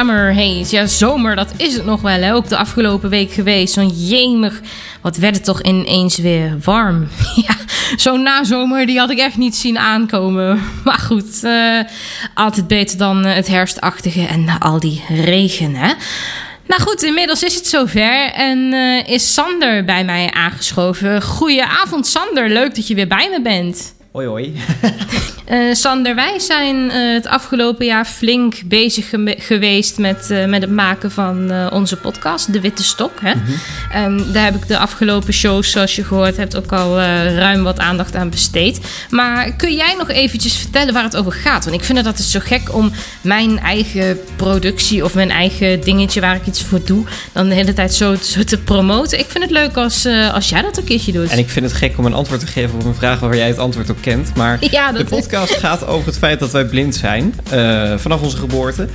Summer 0.00 0.34
Haze. 0.34 0.76
Ja, 0.76 0.86
zomer, 0.86 1.36
dat 1.36 1.52
is 1.56 1.74
het 1.74 1.84
nog 1.84 2.00
wel. 2.00 2.20
Hè? 2.20 2.34
Ook 2.34 2.48
de 2.48 2.56
afgelopen 2.56 3.10
week 3.10 3.32
geweest. 3.32 3.74
Zo'n 3.74 3.88
jemig. 3.88 4.60
Wat 5.00 5.16
werd 5.16 5.34
het 5.34 5.44
toch 5.44 5.62
ineens 5.62 6.18
weer 6.18 6.58
warm? 6.64 7.08
ja, 7.46 7.56
zo'n 7.96 8.22
nazomer, 8.22 8.86
die 8.86 8.98
had 8.98 9.10
ik 9.10 9.18
echt 9.18 9.36
niet 9.36 9.56
zien 9.56 9.78
aankomen. 9.78 10.60
Maar 10.84 10.98
goed, 10.98 11.44
eh, 11.44 11.78
altijd 12.34 12.68
beter 12.68 12.98
dan 12.98 13.24
eh, 13.24 13.34
het 13.34 13.46
herfstachtige 13.46 14.26
en 14.26 14.58
al 14.58 14.80
die 14.80 15.02
regen, 15.08 15.74
hè? 15.74 15.92
Nou 16.66 16.82
goed, 16.82 17.02
inmiddels 17.02 17.42
is 17.42 17.54
het 17.54 17.66
zover 17.66 18.32
en 18.32 18.72
eh, 18.72 19.08
is 19.08 19.34
Sander 19.34 19.84
bij 19.84 20.04
mij 20.04 20.30
aangeschoven. 20.32 21.22
Goedenavond 21.22 22.06
Sander, 22.06 22.48
leuk 22.50 22.74
dat 22.74 22.86
je 22.86 22.94
weer 22.94 23.08
bij 23.08 23.28
me 23.30 23.42
bent. 23.42 23.94
Hoi 24.12 24.26
hoi. 24.26 24.52
Eh, 25.50 25.74
Sander, 25.74 26.14
wij 26.14 26.38
zijn 26.38 26.90
eh, 26.90 27.12
het 27.12 27.26
afgelopen 27.26 27.86
jaar 27.86 28.04
flink 28.04 28.54
bezig 28.64 29.12
geweest 29.24 29.98
met, 29.98 30.30
eh, 30.30 30.46
met 30.46 30.62
het 30.62 30.70
maken 30.70 31.10
van 31.10 31.52
onze 31.72 31.96
podcast, 31.96 32.52
De 32.52 32.60
Witte 32.60 32.82
Stok. 32.82 33.20
Hè? 33.20 33.32
En 33.92 34.32
daar 34.32 34.44
heb 34.44 34.54
ik 34.54 34.68
de 34.68 34.78
afgelopen 34.78 35.32
shows, 35.32 35.70
zoals 35.70 35.96
je 35.96 36.04
gehoord 36.04 36.36
hebt, 36.36 36.56
ook 36.56 36.72
al 36.72 37.00
ruim 37.00 37.62
wat 37.62 37.78
aandacht 37.78 38.16
aan 38.16 38.30
besteed. 38.30 38.80
Maar 39.08 39.52
kun 39.52 39.74
jij 39.74 39.94
nog 39.98 40.08
eventjes 40.08 40.56
vertellen 40.56 40.94
waar 40.94 41.02
het 41.02 41.16
over 41.16 41.32
gaat? 41.32 41.64
Want 41.64 41.76
ik 41.76 41.84
vind 41.84 41.98
het 41.98 42.06
altijd 42.06 42.26
zo 42.26 42.40
gek 42.42 42.74
om 42.74 42.92
mijn 43.20 43.58
eigen 43.58 44.18
productie 44.36 45.04
of 45.04 45.14
mijn 45.14 45.30
eigen 45.30 45.80
dingetje 45.80 46.20
waar 46.20 46.36
ik 46.36 46.46
iets 46.46 46.62
voor 46.62 46.80
doe, 46.84 47.04
dan 47.32 47.48
de 47.48 47.54
hele 47.54 47.72
tijd 47.72 47.94
zo, 47.94 48.14
zo 48.14 48.44
te 48.44 48.58
promoten. 48.58 49.18
Ik 49.18 49.26
vind 49.28 49.44
het 49.44 49.52
leuk 49.52 49.76
als, 49.76 50.06
als 50.32 50.48
jij 50.48 50.62
dat 50.62 50.76
een 50.76 50.84
keertje 50.84 51.12
doet. 51.12 51.30
En 51.30 51.38
ik 51.38 51.48
vind 51.48 51.64
het 51.66 51.74
gek 51.74 51.98
om 51.98 52.04
een 52.04 52.14
antwoord 52.14 52.40
te 52.40 52.46
geven 52.46 52.78
op 52.78 52.84
een 52.84 52.94
vraag 52.94 53.20
waar 53.20 53.36
jij 53.36 53.48
het 53.48 53.58
antwoord 53.58 53.90
op 53.90 53.99
kent. 54.00 54.34
Maar 54.36 54.58
Ja, 54.70 54.92
de 54.92 54.98
is- 54.98 55.08
podcast 55.08 55.52
gaat 55.54 55.86
over 55.86 56.06
het 56.06 56.18
feit 56.18 56.38
dat 56.40 56.50
wij 56.50 56.64
blind 56.64 56.94
zijn. 56.96 57.34
eh, 57.50 57.92
vanaf 57.96 58.20
onze 58.20 58.36
geboorte. 58.36 58.88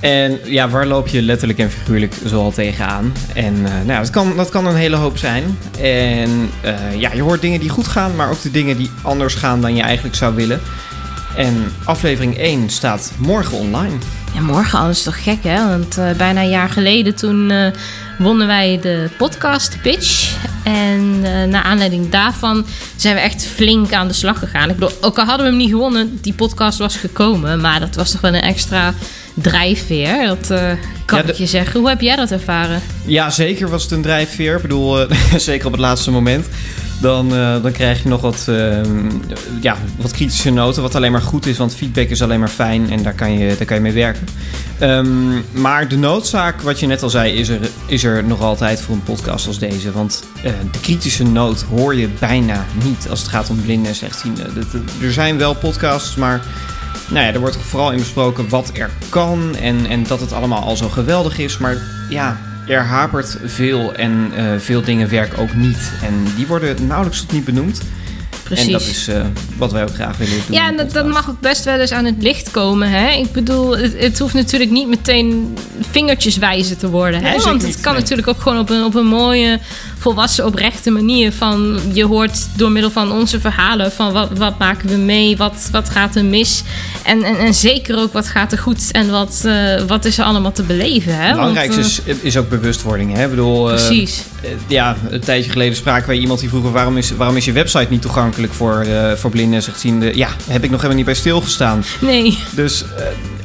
En 0.00 0.38
ja, 0.44 0.68
waar 0.68 0.86
loop 0.86 1.08
je 1.08 1.22
letterlijk 1.22 1.58
en 1.58 1.70
figuurlijk 1.70 2.14
zoal 2.24 2.50
tegenaan? 2.52 3.12
En 3.34 3.54
eh, 3.64 3.72
nou, 3.86 4.00
dat, 4.00 4.10
kan, 4.10 4.36
dat 4.36 4.48
kan 4.48 4.66
een 4.66 4.74
hele 4.76 4.96
hoop 4.96 5.18
zijn. 5.18 5.58
En 5.80 6.50
eh, 6.60 6.74
ja, 7.00 7.10
je 7.14 7.22
hoort 7.22 7.40
dingen 7.40 7.60
die 7.60 7.68
goed 7.68 7.88
gaan, 7.88 8.16
maar 8.16 8.30
ook 8.30 8.42
de 8.42 8.50
dingen 8.50 8.76
die 8.76 8.90
anders 9.02 9.34
gaan 9.34 9.60
dan 9.60 9.74
je 9.74 9.82
eigenlijk 9.82 10.16
zou 10.16 10.34
willen. 10.34 10.60
En 11.36 11.72
aflevering 11.84 12.38
1 12.38 12.70
staat 12.70 13.12
morgen 13.18 13.58
online. 13.58 13.94
Ja, 14.34 14.40
morgen 14.40 14.78
al 14.78 14.88
is 14.88 15.02
toch 15.02 15.22
gek, 15.22 15.38
hè? 15.42 15.68
Want 15.68 15.98
bijna 16.16 16.40
een 16.40 16.48
jaar 16.48 16.68
geleden 16.68 17.14
toen 17.14 17.52
wonnen 18.18 18.46
wij 18.46 18.78
de 18.82 19.08
podcast 19.16 19.76
pitch. 19.82 20.34
En 20.64 21.20
eh 21.22 21.42
naar 21.48 21.62
aanleiding 21.62 22.10
daarvan 22.10 22.66
zijn 22.96 23.14
we 23.14 23.20
echt 23.20 23.46
flink 23.46 23.92
aan 23.92 24.08
de 24.08 24.14
slag 24.14 24.38
gegaan. 24.38 24.68
Ik 24.70 24.74
bedoel, 24.76 24.96
ook 25.00 25.18
al 25.18 25.24
hadden 25.24 25.44
we 25.46 25.52
hem 25.52 25.60
niet 25.60 25.70
gewonnen, 25.70 26.18
die 26.20 26.32
podcast 26.34 26.78
was 26.78 26.96
gekomen. 26.96 27.60
Maar 27.60 27.80
dat 27.80 27.94
was 27.94 28.10
toch 28.10 28.20
wel 28.20 28.34
een 28.34 28.40
extra 28.40 28.94
drijfveer. 29.34 30.26
Dat 30.26 30.50
eh, 30.50 30.70
kan 31.04 31.18
Ja, 31.18 31.24
de- 31.24 31.32
ik 31.32 31.38
je 31.38 31.46
zeggen. 31.46 31.80
Hoe 31.80 31.88
heb 31.88 32.00
jij 32.00 32.16
dat 32.16 32.30
ervaren? 32.30 32.82
Ja, 33.04 33.30
zeker 33.30 33.68
was 33.70 33.82
het 33.82 33.92
een 33.92 34.02
drijfveer. 34.02 34.56
Ik 34.56 34.62
bedoel, 34.62 35.00
eh, 35.08 35.16
zeker 35.36 35.66
op 35.66 35.72
het 35.72 35.80
laatste 35.80 36.10
moment. 36.10 36.46
Dan, 37.02 37.34
eh, 37.34 37.62
dan 37.62 37.72
krijg 37.72 38.02
je 38.02 38.08
nog 38.08 38.20
wat, 38.20 38.44
eh, 38.48 38.82
ja, 39.60 39.76
wat 39.96 40.12
kritische 40.12 40.50
noten. 40.50 40.82
Wat 40.82 40.94
alleen 40.94 41.12
maar 41.12 41.22
goed 41.22 41.46
is, 41.46 41.58
want 41.58 41.74
feedback 41.74 42.08
is 42.08 42.22
alleen 42.22 42.40
maar 42.40 42.48
fijn 42.48 42.90
en 42.90 43.02
daar 43.02 43.14
kan 43.14 43.38
je, 43.38 43.56
daar 43.56 43.66
kan 43.66 43.76
je 43.76 43.82
mee 43.82 43.92
werken. 43.92 44.26
Ehm, 44.78 45.60
maar 45.60 45.88
de 45.88 45.96
noodzaak, 45.96 46.60
wat 46.60 46.80
je 46.80 46.86
net 46.86 47.02
al 47.02 47.10
zei, 47.10 47.32
is 47.32 47.48
er, 47.48 47.60
is 47.86 48.04
er 48.04 48.24
nog 48.24 48.40
altijd 48.40 48.80
voor 48.80 48.94
een 48.94 49.02
podcast 49.02 49.46
als 49.46 49.58
deze. 49.58 49.92
Want 49.92 50.24
eh, 50.36 50.52
de 50.72 50.80
kritische 50.80 51.24
noot 51.24 51.62
hoor 51.62 51.94
je 51.94 52.08
bijna 52.18 52.64
niet 52.84 53.06
als 53.10 53.20
het 53.20 53.28
gaat 53.28 53.50
om 53.50 53.62
blinden 53.62 53.88
en 53.88 53.94
slechtzienden. 53.94 54.46
Er 55.02 55.12
zijn 55.12 55.38
wel 55.38 55.54
podcasts, 55.54 56.14
maar 56.16 56.40
nou 57.08 57.26
ja, 57.26 57.32
er 57.32 57.40
wordt 57.40 57.56
vooral 57.56 57.92
in 57.92 57.98
besproken 57.98 58.48
wat 58.48 58.70
er 58.74 58.90
kan 59.08 59.56
en, 59.56 59.86
en 59.86 60.02
dat 60.02 60.20
het 60.20 60.32
allemaal 60.32 60.62
al 60.62 60.76
zo 60.76 60.88
geweldig 60.88 61.38
is. 61.38 61.58
Maar 61.58 61.76
ja, 62.08 62.40
er 62.66 62.84
hapert 62.84 63.36
veel 63.44 63.94
en 63.94 64.32
eh, 64.36 64.44
veel 64.58 64.82
dingen 64.82 65.08
werken 65.08 65.38
ook 65.38 65.54
niet. 65.54 65.92
En 66.02 66.24
die 66.36 66.46
worden 66.46 66.86
nauwelijks 66.86 67.20
tot 67.20 67.32
niet 67.32 67.44
benoemd. 67.44 67.80
Precies. 68.42 68.66
En 68.66 68.72
dat 68.72 68.80
is 68.80 69.08
eh, 69.08 69.24
wat 69.56 69.72
wij 69.72 69.82
ook 69.82 69.94
graag 69.94 70.16
willen 70.16 70.34
doen. 70.46 70.56
Ja, 70.56 70.68
en 70.68 70.76
dat, 70.76 70.92
dat 70.92 71.06
mag 71.06 71.30
ook 71.30 71.40
best 71.40 71.64
wel 71.64 71.78
eens 71.78 71.92
aan 71.92 72.04
het 72.04 72.22
licht 72.22 72.50
komen. 72.50 72.90
Hè? 72.90 73.10
Ik 73.10 73.32
bedoel, 73.32 73.78
het, 73.78 73.98
het 73.98 74.18
hoeft 74.18 74.34
natuurlijk 74.34 74.70
niet 74.70 74.88
meteen 74.88 75.56
vingertjeswijzen 75.90 76.78
te 76.78 76.90
worden. 76.90 77.22
Hè? 77.22 77.30
Nee, 77.30 77.40
Want 77.40 77.62
het 77.62 77.80
kan 77.80 77.92
nee. 77.92 78.00
natuurlijk 78.00 78.28
ook 78.28 78.40
gewoon 78.40 78.58
op 78.58 78.70
een, 78.70 78.84
op 78.84 78.94
een 78.94 79.06
mooie, 79.06 79.58
volwassen, 80.02 80.46
oprechte 80.46 80.90
manier. 80.90 81.32
Van, 81.32 81.80
je 81.92 82.04
hoort 82.04 82.46
door 82.56 82.70
middel 82.70 82.90
van 82.90 83.12
onze 83.12 83.40
verhalen 83.40 83.92
van 83.92 84.12
wat, 84.12 84.28
wat 84.38 84.58
maken 84.58 84.88
we 84.88 84.96
mee, 84.96 85.36
wat, 85.36 85.68
wat 85.72 85.88
gaat 85.88 86.16
er 86.16 86.24
mis. 86.24 86.62
En, 87.02 87.22
en, 87.22 87.36
en 87.36 87.54
zeker 87.54 87.98
ook 87.98 88.12
wat 88.12 88.28
gaat 88.28 88.52
er 88.52 88.58
goed 88.58 88.90
en 88.90 89.10
wat, 89.10 89.42
eh, 89.44 89.80
wat 89.86 90.04
is 90.04 90.18
er 90.18 90.24
allemaal 90.24 90.52
te 90.52 90.62
beleven. 90.62 91.16
Hè? 91.16 91.26
Het 91.26 91.34
belangrijkste 91.34 91.80
Want, 91.80 92.00
eh, 92.04 92.14
is, 92.14 92.20
is 92.20 92.36
ook 92.36 92.48
bewustwording. 92.48 93.14
Hè? 93.14 93.24
Ik 93.24 93.30
bedoel, 93.30 93.72
eh, 93.72 93.86
Precies. 93.86 94.22
ja, 94.66 94.96
een 95.10 95.20
tijdje 95.20 95.50
geleden 95.50 95.76
spraken 95.76 96.08
wij 96.08 96.18
iemand 96.18 96.40
die 96.40 96.48
vroeg... 96.48 96.70
waarom 96.70 96.96
is, 96.96 97.10
waarom 97.10 97.36
is 97.36 97.44
je 97.44 97.52
website 97.52 97.86
niet 97.90 98.02
toegankelijk 98.02 98.52
voor, 98.52 98.86
voor 99.16 99.30
blinden 99.30 99.54
en 99.54 99.62
slechtzienden? 99.62 100.16
Ja, 100.16 100.28
heb 100.48 100.64
ik 100.64 100.70
nog 100.70 100.80
helemaal 100.80 100.96
niet 100.96 101.04
bij 101.04 101.14
stilgestaan. 101.14 101.84
Nee. 102.00 102.38
Dus 102.50 102.84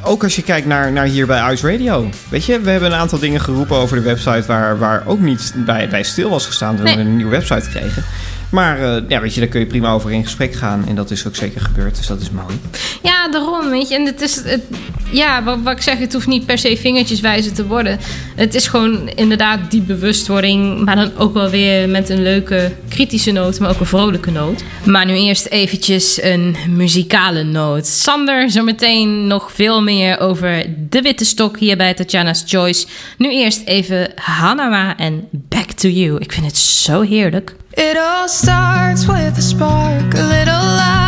ook 0.08 0.22
als 0.22 0.36
je 0.36 0.42
kijkt 0.42 0.66
naar, 0.66 0.92
naar 0.92 1.04
hier 1.04 1.26
bij 1.26 1.52
Ice 1.52 1.70
Radio. 1.70 2.10
Weet 2.28 2.44
je, 2.44 2.60
we 2.60 2.70
hebben 2.70 2.92
een 2.92 2.98
aantal 2.98 3.18
dingen 3.18 3.40
geroepen 3.40 3.76
over 3.76 3.96
de 3.96 4.02
website... 4.02 4.44
waar, 4.46 4.78
waar 4.78 5.02
ook 5.06 5.20
niet 5.20 5.52
bij, 5.56 5.88
bij 5.88 6.02
stil 6.02 6.30
was 6.30 6.46
gestaan 6.46 6.76
toen 6.76 6.84
Nee. 6.84 6.94
we 6.94 7.00
een 7.00 7.16
nieuwe 7.16 7.30
website 7.30 7.68
kregen. 7.68 8.04
Maar 8.50 8.82
eh, 8.82 9.02
ja, 9.08 9.20
weet 9.20 9.34
je, 9.34 9.40
daar 9.40 9.48
kun 9.48 9.60
je 9.60 9.66
prima 9.66 9.92
over 9.92 10.12
in 10.12 10.24
gesprek 10.24 10.54
gaan. 10.54 10.84
En 10.88 10.94
dat 10.94 11.10
is 11.10 11.26
ook 11.26 11.36
zeker 11.36 11.60
gebeurd, 11.60 11.96
dus 11.96 12.06
dat 12.06 12.20
is 12.20 12.30
mooi. 12.30 12.54
Ja, 13.02 13.28
daarom, 13.28 13.70
weet 13.70 13.88
je. 13.88 13.94
En 13.94 14.06
het 14.06 14.20
is, 14.20 14.36
het, 14.44 14.62
ja, 15.10 15.42
wat, 15.42 15.76
ik 15.76 15.82
zeg, 15.82 15.98
het 15.98 16.12
hoeft 16.12 16.26
niet 16.26 16.46
per 16.46 16.58
se 16.58 16.76
vingertjeswijzen 16.76 17.54
te 17.54 17.66
worden. 17.66 17.98
Het 18.36 18.54
is 18.54 18.66
gewoon 18.66 19.08
inderdaad 19.08 19.70
die 19.70 19.80
bewustwording, 19.80 20.84
maar 20.84 20.96
dan 20.96 21.16
ook 21.16 21.34
wel 21.34 21.50
weer 21.50 21.88
met 21.88 22.08
een 22.08 22.22
leuke 22.22 22.72
kritische 22.88 23.32
noot, 23.32 23.58
maar 23.58 23.70
ook 23.70 23.80
een 23.80 23.86
vrolijke 23.86 24.30
noot. 24.30 24.62
Maar 24.84 25.06
nu 25.06 25.14
eerst 25.14 25.46
eventjes 25.46 26.22
een 26.22 26.56
muzikale 26.68 27.42
noot. 27.42 27.86
Sander, 27.86 28.50
zometeen 28.50 29.26
nog 29.26 29.52
veel 29.52 29.82
meer 29.82 30.20
over 30.20 30.66
de 30.88 31.00
witte 31.02 31.24
stok 31.24 31.58
hier 31.58 31.76
bij 31.76 31.94
Tatjana's 31.94 32.42
Choice. 32.46 32.86
Nu 33.18 33.32
eerst 33.32 33.62
even 33.64 34.10
Hanama 34.14 34.96
en 34.96 35.28
Back 35.30 35.70
to 35.70 35.88
You. 35.88 36.20
Ik 36.20 36.32
vind 36.32 36.46
het 36.46 36.56
zo 36.56 37.00
heerlijk. 37.00 37.54
It 37.80 37.96
all 37.96 38.26
starts 38.26 39.06
with 39.06 39.38
a 39.38 39.40
spark, 39.40 40.12
a 40.14 40.22
little 40.22 40.64
light 40.78 41.07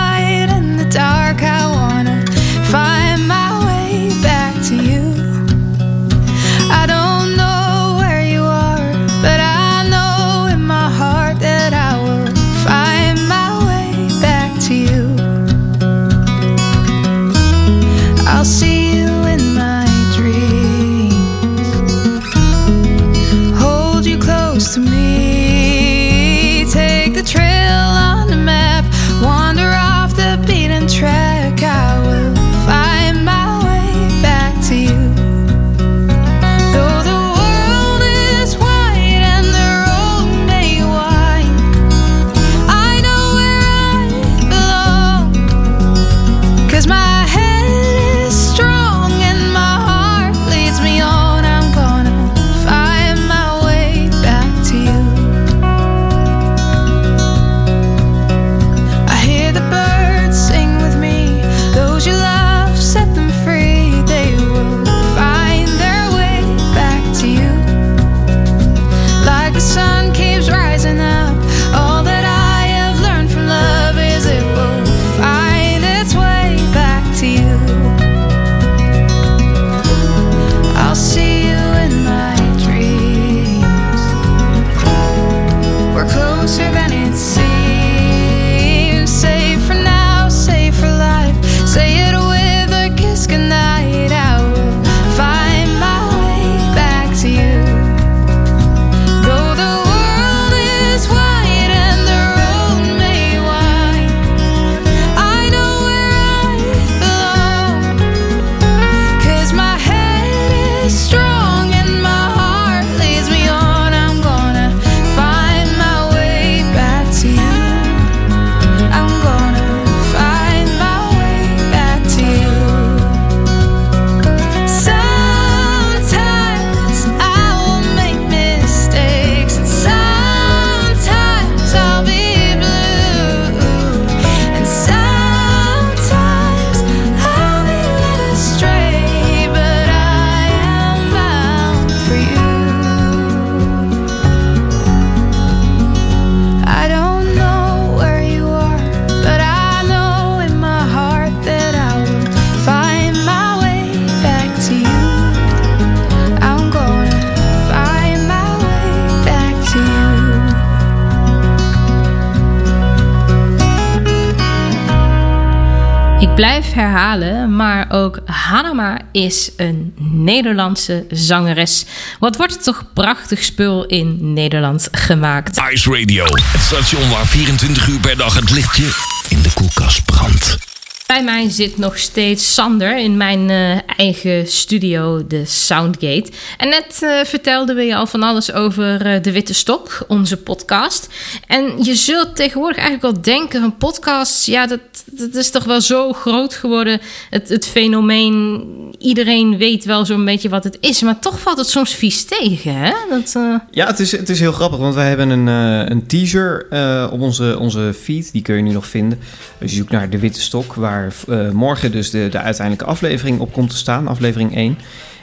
herhalen, 166.81 167.57
maar 167.57 167.87
ook 167.91 168.19
Hanama 168.25 168.99
is 169.13 169.51
een 169.57 169.95
Nederlandse 169.99 171.07
zangeres. 171.11 171.85
Wat 172.19 172.37
wordt 172.37 172.55
er 172.55 172.63
toch 172.63 172.85
prachtig 172.95 173.45
spul 173.45 173.87
in 173.87 174.33
Nederland 174.33 174.89
gemaakt? 174.91 175.61
Ice 175.73 175.91
Radio, 175.91 176.25
het 176.25 176.61
station 176.61 177.11
waar 177.11 177.27
24 177.27 177.89
uur 177.89 178.01
per 178.01 178.17
dag 178.17 178.35
het 178.35 178.51
lichtje 178.51 178.89
in 179.29 179.43
de 179.43 179.53
koelkast 179.55 180.05
brandt. 180.05 180.70
Bij 181.11 181.25
mij 181.25 181.49
zit 181.49 181.79
nog 181.79 181.99
steeds 181.99 182.55
Sander 182.55 182.99
in 182.99 183.17
mijn 183.17 183.51
eh, 183.51 183.79
eigen 183.97 184.47
studio, 184.47 185.27
de 185.27 185.45
Soundgate. 185.45 186.31
En 186.57 186.69
net 186.69 187.01
uh, 187.03 187.25
vertelden 187.25 187.77
we 187.77 187.83
je 187.83 187.97
al 187.97 188.07
van 188.07 188.23
alles 188.23 188.53
over 188.53 189.07
uh, 189.07 189.23
De 189.23 189.33
Witte 189.33 189.55
Stok, 189.55 190.05
onze 190.09 190.37
podcast. 190.37 191.09
En 191.47 191.85
je 191.85 191.95
zult 191.95 192.37
tegenwoordig 192.37 192.79
eigenlijk 192.79 193.15
wel 193.15 193.23
denken: 193.23 193.63
een 193.63 193.77
podcast, 193.77 194.47
ja, 194.47 194.67
dat, 194.67 194.81
dat 195.05 195.35
is 195.35 195.51
toch 195.51 195.65
wel 195.65 195.81
zo 195.81 196.13
groot 196.13 196.55
geworden. 196.55 197.01
Het, 197.31 197.49
het 197.49 197.67
fenomeen, 197.67 198.65
iedereen 198.99 199.59
weet 199.59 199.85
wel 199.85 200.05
zo'n 200.05 200.25
beetje 200.25 200.49
wat 200.49 200.65
het 200.65 200.79
is. 200.81 201.03
Maar 201.03 201.19
toch 201.19 201.41
valt 201.41 201.59
het 201.59 201.69
soms 201.69 201.95
vies 201.95 202.25
tegen, 202.25 202.75
hè? 202.75 202.93
Dat, 203.09 203.39
Ja, 203.71 203.87
het 203.87 204.01
is, 204.01 204.13
het 204.13 204.29
is 204.29 204.41
heel 204.41 204.53
grappig, 204.53 204.79
want 204.79 204.95
wij 204.95 205.09
hebben 205.09 205.31
een, 205.31 205.47
een 205.91 206.07
teaser 206.07 206.67
op 207.11 207.21
onze, 207.21 207.59
onze 207.59 207.95
feed. 208.01 208.33
Die 208.33 208.43
kun 208.43 208.57
je 208.57 208.63
nu 208.63 208.73
nog 208.73 208.87
vinden. 208.87 209.19
Als 209.61 209.71
je 209.71 209.77
zoekt 209.77 209.91
naar 209.91 210.11
De 210.11 210.19
Witte 210.19 210.41
Stok, 210.41 210.75
waar 210.75 211.00
uh, 211.29 211.51
morgen 211.51 211.93
dus 211.93 212.11
de, 212.11 212.29
de 212.29 212.39
uiteindelijke 212.39 212.91
aflevering 212.91 213.41
op 213.41 213.53
komt 213.53 213.71
te 213.71 213.77
staan, 213.77 214.09
aflevering 214.09 214.57
1. 214.57 214.79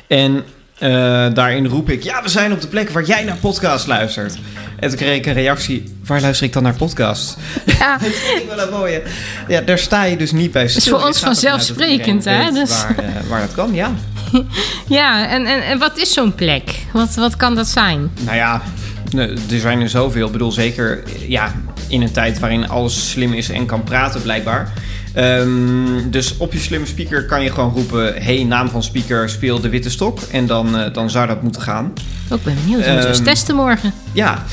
En 0.08 0.44
uh, 0.80 1.34
daarin 1.34 1.68
roep 1.68 1.90
ik, 1.90 2.04
ja, 2.04 2.22
we 2.22 2.30
zijn 2.30 2.52
op 2.52 2.62
de 2.62 2.68
plek 2.68 2.90
waar 2.90 3.04
jij 3.04 3.24
naar 3.24 3.38
podcast 3.38 3.88
luistert. 3.88 4.38
En 4.80 4.90
toen 4.90 4.98
kreeg 4.98 5.18
ik 5.18 5.26
een 5.26 5.34
reactie, 5.34 5.96
waar 6.06 6.22
luister 6.22 6.46
ik 6.46 6.54
dan 6.54 6.64
naar 6.64 6.76
podcast? 6.76 7.38
Ja. 7.66 7.98
dat 8.02 8.10
vind 8.10 8.42
ik 8.42 8.48
wel 8.48 8.60
een 8.60 8.72
mooie. 8.72 9.02
Ja, 9.48 9.62
daar 9.62 9.78
sta 9.78 10.04
je 10.04 10.18
dus 10.18 10.32
niet 10.32 10.52
bij 10.52 10.68
stil. 10.68 10.76
Het 10.76 10.86
is 10.86 11.00
voor 11.00 11.08
ons 11.08 11.20
vanzelfsprekend, 11.20 12.26
hè? 12.26 12.52
Dus... 12.52 12.70
Waar, 12.70 12.96
uh, 13.04 13.30
waar 13.30 13.42
dat 13.42 13.54
kan, 13.54 13.74
ja. 13.74 13.92
ja, 14.88 15.30
en, 15.30 15.46
en, 15.46 15.66
en 15.66 15.80
wat 15.80 15.98
is 15.98 16.14
zo'n 16.14 16.36
plek? 16.36 16.76
Wat, 16.94 17.16
wat 17.16 17.36
kan 17.36 17.56
dat 17.56 17.68
zijn? 17.68 18.12
Nou 18.22 18.38
ja, 18.38 18.62
er 19.16 19.60
zijn 19.60 19.82
er 19.82 19.90
zoveel. 19.90 20.26
Ik 20.26 20.32
bedoel, 20.32 20.52
zeker 20.52 21.04
ja, 21.28 21.54
in 21.88 22.02
een 22.02 22.12
tijd 22.12 22.40
waarin 22.40 22.70
alles 22.70 23.10
slim 23.10 23.34
is 23.34 23.50
en 23.50 23.66
kan 23.66 23.84
praten, 23.84 24.22
blijkbaar. 24.22 24.74
Um, 25.18 26.12
dus 26.12 26.38
op 26.38 26.54
je 26.54 26.60
slimme 26.60 26.86
speaker 26.86 27.26
kan 27.26 27.44
je 27.44 27.52
gewoon 27.52 27.74
roepen: 27.74 28.24
hey, 28.24 28.44
naam 28.44 28.70
van 28.70 28.84
speaker, 28.84 29.30
speel 29.30 29.60
de 29.60 29.70
witte 29.70 29.90
stok. 29.90 30.20
En 30.32 30.48
dan, 30.48 30.80
uh, 30.80 30.94
dan 30.94 31.10
zou 31.10 31.28
dat 31.28 31.42
moeten 31.42 31.62
gaan. 31.62 31.94
Ook 32.30 32.44
ben 32.44 32.56
benieuwd. 32.56 32.86
We 32.86 32.92
moeten 32.92 33.10
um, 33.10 33.16
eens 33.16 33.24
testen 33.24 33.56
morgen. 33.56 33.94
Ja. 34.12 34.44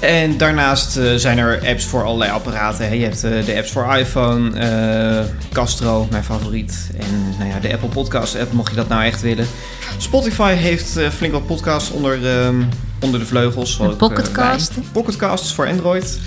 En 0.00 0.36
daarnaast 0.36 0.96
uh, 0.96 1.14
zijn 1.14 1.38
er 1.38 1.68
apps 1.68 1.84
voor 1.84 2.04
allerlei 2.04 2.30
apparaten. 2.30 2.86
Hey, 2.86 2.98
je 2.98 3.04
hebt 3.04 3.24
uh, 3.24 3.44
de 3.44 3.56
apps 3.56 3.70
voor 3.70 3.96
iPhone, 3.96 5.26
Castro, 5.52 6.06
mijn 6.10 6.24
favoriet. 6.24 6.90
En 6.98 7.34
nou 7.38 7.50
ja, 7.50 7.58
de 7.58 7.72
Apple 7.72 7.88
Podcast 7.88 8.38
app, 8.38 8.52
mocht 8.52 8.70
je 8.70 8.76
dat 8.76 8.88
nou 8.88 9.04
echt 9.04 9.20
willen. 9.20 9.46
Spotify 9.98 10.52
heeft 10.52 10.98
flink 11.16 11.32
wat 11.32 11.46
podcasts 11.46 11.90
onder, 11.90 12.44
um, 12.44 12.68
onder 13.00 13.20
de 13.20 13.26
vleugels. 13.26 13.80
Pocketcast. 13.98 14.72
Pocketcasts 14.92 15.54
voor 15.54 15.68
Android. 15.68 16.18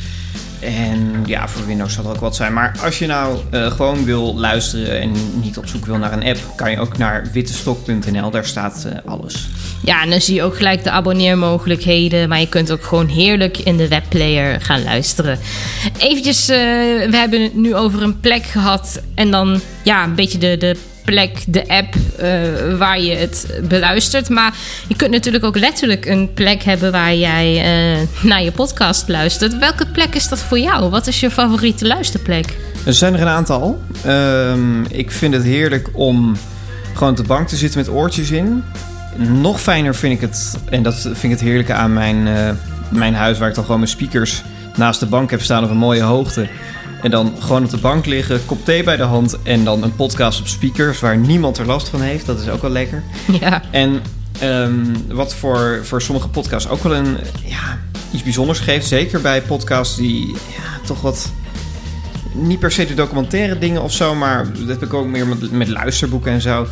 En 0.59 1.23
ja, 1.25 1.47
voor 1.47 1.65
Windows 1.65 1.93
zal 1.93 2.03
er 2.03 2.09
ook 2.09 2.19
wat 2.19 2.35
zijn. 2.35 2.53
Maar 2.53 2.77
als 2.83 2.99
je 2.99 3.05
nou 3.05 3.39
uh, 3.51 3.71
gewoon 3.71 4.05
wil 4.05 4.35
luisteren 4.35 5.01
en 5.01 5.11
niet 5.41 5.57
op 5.57 5.67
zoek 5.67 5.85
wil 5.85 5.97
naar 5.97 6.13
een 6.13 6.23
app, 6.23 6.39
kan 6.55 6.71
je 6.71 6.79
ook 6.79 6.97
naar 6.97 7.27
wittestok.nl. 7.31 8.31
Daar 8.31 8.45
staat 8.45 8.87
uh, 8.87 8.93
alles. 9.11 9.47
Ja, 9.83 10.01
en 10.03 10.09
dan 10.09 10.21
zie 10.21 10.35
je 10.35 10.43
ook 10.43 10.55
gelijk 10.55 10.83
de 10.83 10.91
abonneermogelijkheden. 10.91 12.29
Maar 12.29 12.39
je 12.39 12.49
kunt 12.49 12.71
ook 12.71 12.83
gewoon 12.83 13.07
heerlijk 13.07 13.57
in 13.57 13.77
de 13.77 13.87
webplayer 13.87 14.61
gaan 14.61 14.83
luisteren. 14.83 15.39
Eventjes, 15.97 16.49
uh, 16.49 16.57
we 17.09 17.15
hebben 17.15 17.41
het 17.41 17.55
nu 17.55 17.75
over 17.75 18.03
een 18.03 18.19
plek 18.19 18.43
gehad. 18.43 19.01
En 19.15 19.31
dan 19.31 19.61
ja, 19.83 20.03
een 20.03 20.15
beetje 20.15 20.37
de, 20.37 20.57
de 20.57 20.75
plek, 21.05 21.43
de 21.47 21.67
app 21.67 21.95
uh, 21.95 22.77
waar 22.77 23.01
je 23.01 23.15
het 23.15 23.59
beluistert. 23.67 24.29
Maar 24.29 24.53
je 24.87 24.95
kunt 24.95 25.11
natuurlijk 25.11 25.43
ook 25.43 25.57
letterlijk 25.57 26.05
een 26.05 26.33
plek 26.33 26.63
hebben 26.63 26.91
waar 26.91 27.15
jij 27.15 27.55
uh, 27.55 28.07
naar 28.21 28.43
je 28.43 28.51
podcast 28.51 29.07
luistert. 29.07 29.57
Welke 29.57 29.85
plek 29.85 30.15
is 30.15 30.27
dat 30.27 30.39
voor 30.39 30.59
jou? 30.59 30.89
Wat 30.89 31.07
is 31.07 31.19
je 31.19 31.31
favoriete 31.31 31.87
luisterplek? 31.87 32.57
Er 32.85 32.93
zijn 32.93 33.13
er 33.13 33.21
een 33.21 33.27
aantal. 33.27 33.81
Um, 34.07 34.85
ik 34.85 35.11
vind 35.11 35.33
het 35.33 35.43
heerlijk 35.43 35.89
om 35.93 36.37
gewoon 36.93 37.09
op 37.09 37.17
de 37.17 37.23
bank 37.23 37.47
te 37.47 37.55
zitten 37.55 37.79
met 37.79 37.89
oortjes 37.89 38.31
in. 38.31 38.63
Nog 39.17 39.61
fijner 39.61 39.95
vind 39.95 40.13
ik 40.13 40.21
het, 40.21 40.57
en 40.69 40.83
dat 40.83 40.95
vind 41.01 41.23
ik 41.23 41.29
het 41.29 41.41
heerlijke 41.41 41.73
aan 41.73 41.93
mijn, 41.93 42.27
uh, 42.27 42.49
mijn 42.89 43.15
huis, 43.15 43.37
waar 43.37 43.49
ik 43.49 43.55
dan 43.55 43.63
gewoon 43.63 43.79
mijn 43.79 43.91
speakers 43.91 44.43
naast 44.75 44.99
de 44.99 45.05
bank 45.05 45.31
heb 45.31 45.41
staan 45.41 45.63
op 45.63 45.69
een 45.69 45.77
mooie 45.77 46.01
hoogte. 46.01 46.47
En 47.01 47.11
dan 47.11 47.33
gewoon 47.39 47.63
op 47.63 47.69
de 47.69 47.77
bank 47.77 48.05
liggen, 48.05 48.45
kop 48.45 48.65
thee 48.65 48.83
bij 48.83 48.97
de 48.97 49.03
hand 49.03 49.37
en 49.43 49.63
dan 49.63 49.83
een 49.83 49.95
podcast 49.95 50.39
op 50.39 50.47
speakers 50.47 50.99
waar 50.99 51.17
niemand 51.17 51.57
er 51.57 51.65
last 51.65 51.89
van 51.89 52.01
heeft. 52.01 52.25
Dat 52.25 52.41
is 52.41 52.49
ook 52.49 52.61
wel 52.61 52.71
lekker. 52.71 53.03
Ja. 53.39 53.61
En 53.71 54.01
um, 54.43 54.95
wat 55.07 55.35
voor, 55.35 55.79
voor 55.83 56.01
sommige 56.01 56.27
podcasts 56.27 56.69
ook 56.69 56.83
wel 56.83 56.95
een, 56.95 57.17
ja, 57.43 57.79
iets 58.11 58.23
bijzonders 58.23 58.59
geeft. 58.59 58.87
Zeker 58.87 59.21
bij 59.21 59.41
podcasts 59.41 59.95
die 59.97 60.27
ja, 60.27 60.85
toch 60.85 61.01
wat. 61.01 61.31
Niet 62.33 62.59
per 62.59 62.71
se 62.71 62.85
de 62.85 62.93
documentaire 62.93 63.57
dingen 63.57 63.81
of 63.81 63.93
zo, 63.93 64.15
maar 64.15 64.53
dat 64.53 64.67
heb 64.67 64.83
ik 64.83 64.93
ook 64.93 65.07
meer 65.07 65.27
met, 65.27 65.51
met 65.51 65.67
luisterboeken 65.67 66.31
en 66.31 66.41
zo. 66.41 66.67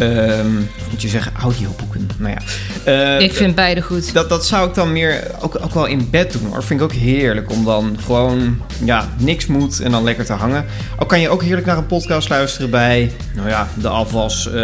Um, 0.00 0.70
moet 0.90 1.02
je 1.02 1.08
zeggen, 1.08 1.32
audioboeken. 1.40 2.08
Nou 2.18 2.34
ja. 2.34 3.18
Uh, 3.18 3.20
ik 3.20 3.32
vind 3.32 3.54
beide 3.54 3.82
goed. 3.82 4.12
Dat, 4.12 4.28
dat 4.28 4.46
zou 4.46 4.68
ik 4.68 4.74
dan 4.74 4.92
meer 4.92 5.30
ook, 5.40 5.58
ook 5.62 5.74
wel 5.74 5.86
in 5.86 6.10
bed 6.10 6.32
doen 6.32 6.46
hoor. 6.50 6.62
Vind 6.64 6.80
ik 6.80 6.86
ook 6.86 6.92
heerlijk 6.92 7.50
om 7.50 7.64
dan 7.64 7.98
gewoon 8.04 8.62
ja, 8.84 9.08
niks 9.18 9.46
moet 9.46 9.80
en 9.80 9.90
dan 9.90 10.04
lekker 10.04 10.24
te 10.24 10.32
hangen. 10.32 10.64
Ook 10.98 11.08
kan 11.08 11.20
je 11.20 11.28
ook 11.28 11.42
heerlijk 11.42 11.66
naar 11.66 11.76
een 11.76 11.86
podcast 11.86 12.28
luisteren 12.28 12.70
bij, 12.70 13.12
nou 13.34 13.48
ja, 13.48 13.68
de 13.74 13.88
afwas, 13.88 14.46
uh, 14.46 14.54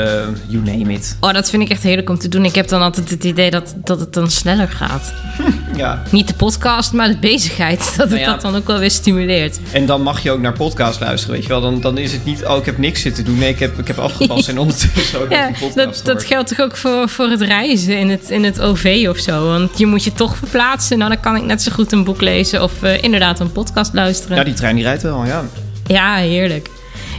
you 0.46 0.62
name 0.64 0.92
it. 0.92 1.16
Oh, 1.20 1.32
dat 1.32 1.50
vind 1.50 1.62
ik 1.62 1.68
echt 1.68 1.82
heerlijk 1.82 2.10
om 2.10 2.18
te 2.18 2.28
doen. 2.28 2.44
Ik 2.44 2.54
heb 2.54 2.68
dan 2.68 2.82
altijd 2.82 3.10
het 3.10 3.24
idee 3.24 3.50
dat, 3.50 3.74
dat 3.76 4.00
het 4.00 4.12
dan 4.12 4.30
sneller 4.30 4.68
gaat. 4.68 5.12
ja. 5.76 6.02
Niet 6.10 6.28
de 6.28 6.34
podcast, 6.34 6.92
maar 6.92 7.08
de 7.08 7.16
bezigheid. 7.16 7.78
Dat 7.96 7.96
het 7.96 8.08
nou 8.08 8.20
ja. 8.20 8.26
dat 8.26 8.40
dan 8.40 8.56
ook 8.56 8.66
wel 8.66 8.78
weer 8.78 8.90
stimuleert. 8.90 9.58
En 9.72 9.86
dan 9.86 10.02
mag 10.02 10.22
je 10.22 10.30
ook 10.30 10.40
naar 10.40 10.52
podcast 10.52 11.00
luisteren, 11.00 11.34
weet 11.34 11.42
je 11.42 11.48
wel. 11.48 11.60
Dan, 11.60 11.80
dan 11.80 11.98
is 11.98 12.12
het 12.12 12.24
niet, 12.24 12.46
oh, 12.46 12.56
ik 12.56 12.64
heb 12.64 12.78
niks 12.78 13.00
zitten 13.00 13.24
doen. 13.24 13.38
Nee, 13.38 13.48
ik 13.48 13.58
heb, 13.58 13.78
ik 13.78 13.86
heb 13.86 13.98
afgepast 13.98 14.48
en 14.52 14.58
ondertussen 14.58 15.20
ook 15.20 15.30
ja, 15.30 15.50
dat, 15.74 16.00
dat 16.04 16.24
geldt 16.24 16.48
toch 16.48 16.60
ook 16.60 16.76
voor, 16.76 17.08
voor 17.08 17.28
het 17.28 17.40
reizen 17.40 17.98
in 17.98 18.10
het, 18.10 18.30
in 18.30 18.44
het 18.44 18.60
OV 18.60 19.06
of 19.08 19.18
zo. 19.18 19.46
Want 19.46 19.78
je 19.78 19.86
moet 19.86 20.04
je 20.04 20.12
toch 20.12 20.36
verplaatsen. 20.36 20.98
Nou, 20.98 21.10
dan 21.10 21.20
kan 21.20 21.36
ik 21.36 21.42
net 21.42 21.62
zo 21.62 21.72
goed 21.72 21.92
een 21.92 22.04
boek 22.04 22.20
lezen 22.20 22.62
of 22.62 22.72
uh, 22.82 23.02
inderdaad 23.02 23.40
een 23.40 23.52
podcast 23.52 23.94
luisteren. 23.94 24.36
Ja, 24.36 24.44
die 24.44 24.54
trein 24.54 24.74
die 24.74 24.84
rijdt 24.84 25.02
wel, 25.02 25.24
ja. 25.24 25.44
Ja, 25.86 26.16
heerlijk. 26.16 26.68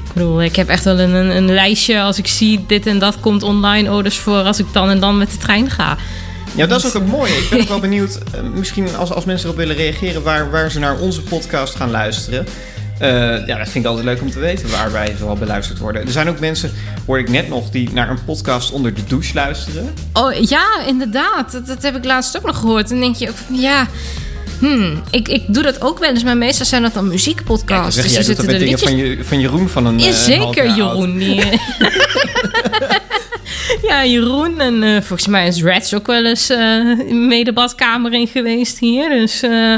Ik 0.07 0.13
bedoel, 0.13 0.43
ik 0.43 0.55
heb 0.55 0.69
echt 0.69 0.83
wel 0.83 0.99
een, 0.99 1.13
een, 1.13 1.37
een 1.37 1.53
lijstje 1.53 2.01
als 2.01 2.17
ik 2.17 2.27
zie 2.27 2.65
dit 2.67 2.85
en 2.85 2.99
dat 2.99 3.19
komt 3.19 3.43
online 3.43 3.91
orders 3.91 4.17
voor 4.17 4.41
als 4.41 4.59
ik 4.59 4.65
dan 4.71 4.89
en 4.89 4.99
dan 4.99 5.17
met 5.17 5.31
de 5.31 5.37
trein 5.37 5.69
ga. 5.69 5.97
Ja, 6.57 6.65
dat 6.65 6.79
is 6.79 6.85
ook 6.85 6.93
het 6.93 7.07
mooie. 7.07 7.33
Ik 7.37 7.49
ben 7.49 7.61
ook 7.61 7.67
wel 7.67 7.79
benieuwd, 7.79 8.17
uh, 8.35 8.41
misschien 8.53 8.95
als, 8.95 9.11
als 9.11 9.25
mensen 9.25 9.45
erop 9.45 9.59
willen 9.59 9.75
reageren, 9.75 10.23
waar, 10.23 10.51
waar 10.51 10.71
ze 10.71 10.79
naar 10.79 10.99
onze 10.99 11.21
podcast 11.21 11.75
gaan 11.75 11.91
luisteren. 11.91 12.45
Uh, 13.01 13.07
ja, 13.47 13.57
dat 13.57 13.69
vind 13.69 13.75
ik 13.75 13.85
altijd 13.85 14.05
leuk 14.05 14.21
om 14.21 14.31
te 14.31 14.39
weten 14.39 14.69
waar 14.69 14.91
wij 14.91 15.15
zoal 15.19 15.35
beluisterd 15.35 15.79
worden. 15.79 16.01
Er 16.01 16.11
zijn 16.11 16.29
ook 16.29 16.39
mensen, 16.39 16.71
hoor 17.05 17.19
ik 17.19 17.29
net 17.29 17.49
nog, 17.49 17.69
die 17.69 17.89
naar 17.93 18.09
een 18.09 18.23
podcast 18.25 18.71
onder 18.71 18.93
de 18.93 19.03
douche 19.07 19.33
luisteren. 19.33 19.93
Oh 20.13 20.33
ja, 20.33 20.83
inderdaad. 20.87 21.51
Dat, 21.51 21.67
dat 21.67 21.81
heb 21.81 21.95
ik 21.95 22.05
laatst 22.05 22.37
ook 22.37 22.45
nog 22.45 22.59
gehoord. 22.59 22.91
En 22.91 22.99
denk 22.99 23.15
je 23.15 23.29
ook 23.29 23.35
van 23.35 23.55
ja. 23.55 23.87
Hmm, 24.59 25.01
ik, 25.11 25.27
ik 25.27 25.53
doe 25.53 25.63
dat 25.63 25.81
ook 25.81 25.99
wel 25.99 26.09
eens, 26.09 26.23
maar 26.23 26.37
meestal 26.37 26.65
zijn 26.65 26.81
dat 26.81 26.93
dan 26.93 27.07
muziekpodcasts. 27.07 27.95
Ja, 27.95 28.17
dus 28.17 28.27
er 28.27 28.35
met 28.35 28.37
dingen 28.37 28.59
liedjes... 28.59 28.81
van, 28.81 28.97
je, 28.97 29.23
van 29.23 29.39
Jeroen 29.39 29.69
van 29.69 29.85
een 29.85 29.99
Ja, 29.99 30.07
uh, 30.07 30.13
zeker 30.13 30.75
Jeroen. 30.75 31.17
Die, 31.17 31.43
ja, 33.87 34.05
Jeroen. 34.05 34.59
En 34.59 34.83
uh, 34.83 34.95
volgens 34.95 35.27
mij 35.27 35.47
is 35.47 35.63
Reds 35.63 35.93
ook 35.93 36.07
wel 36.07 36.25
eens 36.25 36.51
uh, 36.51 36.99
mee 37.09 37.43
de 37.43 37.53
badkamer 37.53 38.13
in 38.13 38.27
geweest 38.27 38.79
hier. 38.79 39.09
Dus 39.09 39.43
uh, 39.43 39.77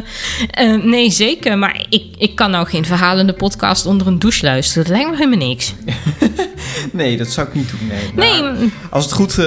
nee, 0.84 1.12
zeker. 1.12 1.58
Maar 1.58 1.86
ik, 1.90 2.04
ik 2.18 2.36
kan 2.36 2.52
nou 2.52 2.68
geen 2.68 2.86
verhalende 2.86 3.34
podcast 3.34 3.86
onder 3.86 4.08
een 4.08 4.20
douche 4.20 4.46
luisteren. 4.46 4.84
Dat 4.84 4.94
lijkt 4.94 5.10
me 5.10 5.18
helemaal 5.18 5.48
niks. 5.48 5.74
nee, 6.92 7.18
dat 7.18 7.28
zou 7.28 7.48
ik 7.48 7.54
niet 7.54 7.70
doen. 7.70 7.88
Nee. 7.88 8.32
nee. 8.32 8.42
Maar 8.42 8.70
als 8.90 9.04
het 9.04 9.14
goed... 9.14 9.38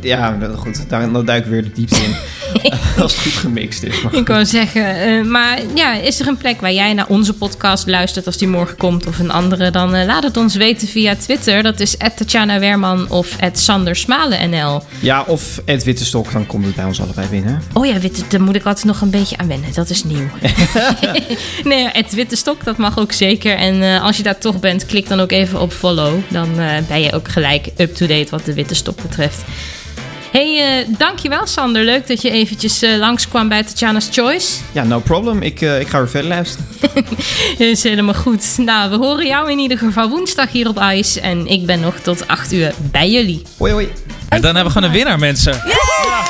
ja, 0.00 0.38
goed. 0.56 0.88
Daar, 0.88 1.12
dan 1.12 1.24
duik 1.24 1.44
ik 1.44 1.50
weer 1.50 1.62
de 1.62 1.72
diepte 1.72 2.00
in. 2.02 2.14
als 3.02 3.12
het 3.12 3.22
goed 3.22 3.32
gemixt 3.32 3.82
is. 3.82 4.02
Maar 4.02 4.14
ik 4.14 4.28
wou 4.28 4.44
zeggen, 4.44 5.30
maar 5.30 5.58
ja, 5.74 5.94
is 5.94 6.20
er 6.20 6.26
een 6.26 6.36
plek 6.36 6.60
waar 6.60 6.72
jij 6.72 6.94
naar 6.94 7.08
onze 7.08 7.32
podcast 7.32 7.86
luistert 7.86 8.26
als 8.26 8.36
die 8.36 8.48
morgen 8.48 8.76
komt 8.76 9.06
of 9.06 9.18
een 9.18 9.30
andere? 9.30 9.70
Dan 9.70 10.04
laat 10.04 10.22
het 10.22 10.36
ons 10.36 10.54
weten 10.54 10.88
via 10.88 11.16
Twitter. 11.16 11.62
Dat 11.62 11.80
is 11.80 11.96
Tatjana 12.16 12.58
Werman 12.58 13.10
of 13.10 13.36
Sander 13.52 13.89
Smalen 13.96 14.50
NL. 14.50 14.82
Ja, 15.00 15.24
of 15.26 15.60
Ed 15.64 15.84
Witte 15.84 16.04
Stok, 16.04 16.32
dan 16.32 16.46
komt 16.46 16.64
het 16.64 16.74
bij 16.74 16.84
ons 16.84 17.00
allebei 17.00 17.28
binnen. 17.28 17.62
Oh 17.72 17.86
ja, 17.86 17.98
witte, 17.98 18.22
daar 18.28 18.42
moet 18.42 18.54
ik 18.54 18.64
altijd 18.64 18.86
nog 18.86 19.00
een 19.00 19.10
beetje 19.10 19.36
aan 19.36 19.48
wennen. 19.48 19.74
Dat 19.74 19.90
is 19.90 20.04
nieuw. 20.04 20.28
nee, 21.64 21.84
Ed 21.84 22.14
Witte 22.14 22.36
Stok, 22.36 22.64
dat 22.64 22.76
mag 22.76 22.98
ook 22.98 23.12
zeker. 23.12 23.56
En 23.56 23.74
uh, 23.74 24.02
als 24.02 24.16
je 24.16 24.22
daar 24.22 24.38
toch 24.38 24.60
bent, 24.60 24.86
klik 24.86 25.08
dan 25.08 25.20
ook 25.20 25.32
even 25.32 25.60
op 25.60 25.72
follow. 25.72 26.18
Dan 26.28 26.60
uh, 26.60 26.78
ben 26.88 27.00
je 27.00 27.12
ook 27.12 27.28
gelijk 27.28 27.68
up-to-date 27.76 28.30
wat 28.30 28.44
de 28.44 28.54
Witte 28.54 28.74
Stok 28.74 29.02
betreft. 29.02 29.44
Hey, 30.30 30.80
uh, 30.80 30.96
dankjewel 30.98 31.46
Sander. 31.46 31.84
Leuk 31.84 32.06
dat 32.06 32.22
je 32.22 32.30
eventjes 32.30 32.82
uh, 32.82 32.96
langskwam 32.96 33.48
bij 33.48 33.62
Tatjana's 33.62 34.08
Choice. 34.12 34.58
Ja, 34.72 34.82
no 34.82 35.00
problem. 35.00 35.42
Ik, 35.42 35.60
uh, 35.60 35.80
ik 35.80 35.88
ga 35.88 35.98
weer 35.98 36.08
verder 36.08 36.28
luisteren. 36.28 36.66
is 37.58 37.82
helemaal 37.82 38.14
goed. 38.14 38.58
Nou, 38.58 38.90
we 38.90 38.96
horen 38.96 39.26
jou 39.26 39.50
in 39.50 39.58
ieder 39.58 39.78
geval 39.78 40.08
woensdag 40.08 40.52
hier 40.52 40.68
op 40.68 40.78
IJs. 40.78 41.16
En 41.16 41.46
ik 41.46 41.66
ben 41.66 41.80
nog 41.80 41.96
tot 41.96 42.26
8 42.26 42.52
uur 42.52 42.72
bij 42.90 43.10
jullie. 43.10 43.42
Hoi, 43.58 43.72
hoi. 43.72 43.88
En 44.28 44.40
dan 44.40 44.54
hebben 44.54 44.64
we 44.64 44.78
gewoon 44.78 44.88
een 44.88 44.94
winnaar, 44.94 45.18
mensen. 45.18 45.52
Yeah! 45.52 45.76
Ja. 46.04 46.22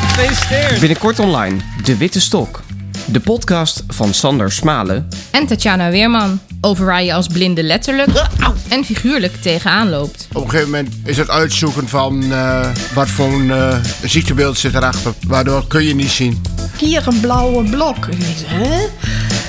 Gefeliciteerd. 0.00 0.80
Binnenkort 0.80 1.18
online. 1.18 1.56
De 1.84 1.96
Witte 1.96 2.20
Stok. 2.20 2.62
De 3.06 3.20
podcast 3.20 3.82
van 3.88 4.14
Sander 4.14 4.52
Smalen. 4.52 5.08
En 5.30 5.46
Tatjana 5.46 5.90
Weerman. 5.90 6.40
Over 6.64 6.84
waar 6.84 7.02
je 7.02 7.14
als 7.14 7.26
blinde 7.26 7.62
letterlijk 7.62 8.26
en 8.68 8.84
figuurlijk 8.84 9.36
tegenaan 9.40 9.88
loopt. 9.88 10.28
Op 10.32 10.44
een 10.44 10.50
gegeven 10.50 10.70
moment 10.70 10.94
is 11.04 11.16
het 11.16 11.30
uitzoeken 11.30 11.88
van 11.88 12.22
uh, 12.24 12.66
wat 12.94 13.08
voor 13.08 13.32
een 13.32 13.46
uh, 13.46 13.76
ziektebeeld 14.02 14.58
zit 14.58 14.74
erachter. 14.74 15.14
Waardoor 15.26 15.66
kun 15.66 15.84
je 15.84 15.94
niet 15.94 16.10
zien. 16.10 16.42
Hier 16.78 17.06
een 17.06 17.20
blauwe 17.20 17.70
blok. 17.70 18.08
Hè? 18.46 18.86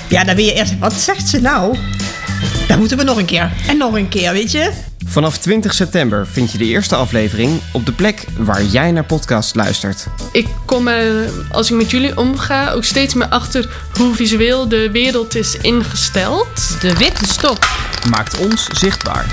Ja, 0.10 0.24
dan 0.24 0.36
ben 0.36 0.46
je 0.46 0.54
eerst. 0.54 0.80
Wat 0.80 0.94
zegt 0.94 1.28
ze 1.28 1.42
nou? 1.42 1.78
Dan 2.68 2.80
moeten 2.80 2.98
we 2.98 3.04
nog 3.04 3.18
een 3.18 3.26
keer. 3.26 3.52
En 3.68 3.78
nog 3.78 3.94
een 3.94 4.10
keer, 4.10 4.32
weet 4.32 4.52
je? 4.52 4.72
Vanaf 5.06 5.38
20 5.38 5.74
september 5.74 6.28
vind 6.28 6.52
je 6.52 6.58
de 6.58 6.66
eerste 6.66 6.96
aflevering 6.96 7.62
op 7.72 7.86
de 7.86 7.92
plek 7.92 8.26
waar 8.38 8.64
jij 8.64 8.92
naar 8.92 9.06
podcast 9.06 9.56
luistert. 9.56 10.08
Ik 10.32 10.48
kom 10.66 10.88
er, 10.88 11.30
als 11.52 11.72
ik 11.72 11.78
met 11.78 11.92
jullie 11.92 12.18
omga, 12.18 12.72
ook 12.72 12.84
steeds 12.84 13.14
meer 13.14 13.28
achter 13.28 13.70
hoe 13.94 14.16
visueel 14.16 14.68
de 14.68 14.92
wereld 14.92 15.36
is 15.36 15.58
ingesteld. 15.58 16.82
De 16.82 16.98
witte 16.98 17.26
stok 17.26 17.68
maakt 18.10 18.38
ons 18.38 18.68
zichtbaar. 18.72 19.26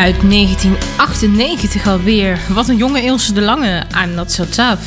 Uit 0.00 0.30
1998 0.30 1.86
alweer. 1.86 2.38
Wat 2.48 2.68
een 2.68 2.76
jonge 2.76 3.02
Ilse 3.02 3.32
de 3.32 3.40
Lange. 3.40 3.82
I'm 4.04 4.14
not 4.14 4.32
so 4.32 4.44
tough. 4.44 4.82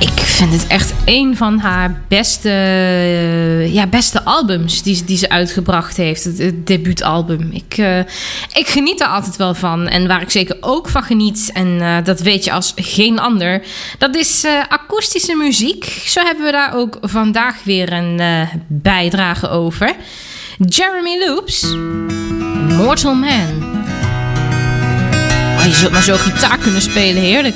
Ik 0.00 0.20
vind 0.20 0.52
het 0.52 0.66
echt 0.66 0.94
een 1.04 1.36
van 1.36 1.58
haar 1.58 2.02
beste, 2.08 2.48
eh, 2.48 3.74
ja, 3.74 3.86
beste 3.86 4.22
albums 4.22 4.82
die, 4.82 5.04
die 5.04 5.16
ze 5.16 5.28
uitgebracht 5.28 5.96
heeft. 5.96 6.24
Het, 6.24 6.66
debuutalbum. 6.66 7.50
Ik, 7.52 7.78
eh, 7.78 7.98
ik 8.52 8.66
geniet 8.66 9.00
er 9.00 9.06
altijd 9.06 9.36
wel 9.36 9.54
van. 9.54 9.88
En 9.88 10.06
waar 10.06 10.22
ik 10.22 10.30
zeker 10.30 10.56
ook 10.60 10.88
van 10.88 11.02
geniet, 11.02 11.50
en 11.52 11.80
eh, 11.80 11.96
dat 12.04 12.20
weet 12.20 12.44
je 12.44 12.52
als 12.52 12.72
geen 12.76 13.18
ander, 13.18 13.62
dat 13.98 14.16
is 14.16 14.46
akoestische 14.68 15.36
muziek. 15.36 15.84
Zo 15.84 16.20
hebben 16.22 16.44
we 16.44 16.52
daar 16.52 16.74
ook 16.74 16.98
vandaag 17.00 17.64
weer 17.64 17.92
een 17.92 18.20
bijdrage 18.66 19.48
over. 19.48 19.94
Jeremy 20.58 21.18
Loops, 21.26 21.74
Mortal 22.82 23.14
Man. 23.14 23.62
Oh, 25.58 25.64
je 25.64 25.72
zult 25.72 25.92
maar 25.92 26.02
zo 26.02 26.16
gitaar 26.16 26.58
kunnen 26.58 26.82
spelen, 26.82 27.22
heerlijk. 27.22 27.54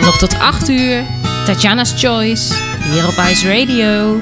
Nog 0.00 0.18
tot 0.18 0.38
8 0.38 0.68
uur, 0.68 1.02
Tatjana's 1.44 1.94
Choice, 1.96 2.54
hier 2.92 3.08
op 3.08 3.14
Ice 3.30 3.58
Radio. 3.58 4.20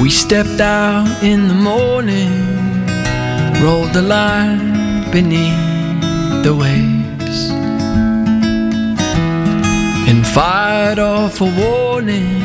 We 0.00 0.10
stepped 0.10 0.60
out 0.60 1.08
in 1.20 1.48
the 1.48 1.54
morning, 1.54 2.30
rolled 3.62 3.92
the 3.92 4.02
line 4.02 5.10
beneath 5.10 5.54
the 6.42 6.54
waves, 6.56 7.17
and 10.08 10.26
fired 10.26 10.98
off 10.98 11.40
a 11.42 11.44
warning. 11.44 12.40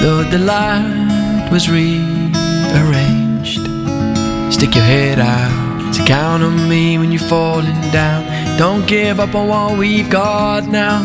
Though 0.00 0.24
the 0.24 0.38
light 0.38 1.48
was 1.52 1.68
rearranged, 1.68 3.60
stick 4.50 4.74
your 4.74 4.84
head 4.84 5.18
out 5.18 5.92
to 5.94 6.04
count 6.06 6.42
on 6.42 6.66
me 6.66 6.96
when 6.96 7.12
you're 7.12 7.28
falling 7.28 7.80
down. 7.92 8.24
Don't 8.58 8.86
give 8.88 9.20
up 9.20 9.34
on 9.34 9.48
what 9.48 9.78
we've 9.78 10.08
got 10.08 10.64
now. 10.66 11.02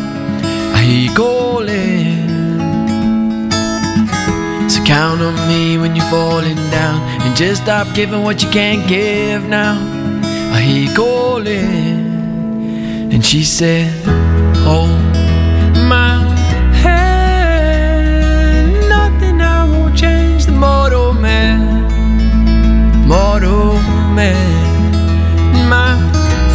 I 0.73 0.81
hear 0.81 1.09
you 1.09 1.15
calling. 1.15 2.29
So 4.69 4.81
count 4.85 5.21
on 5.21 5.35
me 5.49 5.77
when 5.77 5.95
you're 5.95 6.09
falling 6.11 6.61
down 6.69 7.01
And 7.23 7.35
just 7.35 7.63
stop 7.63 7.87
giving 7.95 8.21
what 8.21 8.43
you 8.43 8.49
can't 8.51 8.87
give 8.87 9.43
now 9.45 9.79
I 10.53 10.61
hear 10.61 10.83
you 10.87 10.95
calling 10.95 12.05
And 13.11 13.25
she 13.25 13.43
said 13.43 13.91
Hold 14.57 15.28
my 15.89 16.21
hand. 16.83 18.29
Nothing 18.87 19.41
I 19.41 19.65
won't 19.65 19.97
change 19.97 20.45
the 20.45 20.51
mortal 20.51 21.13
man. 21.13 21.87
Mortal 23.07 23.73
man. 24.13 24.93
My 25.67 25.97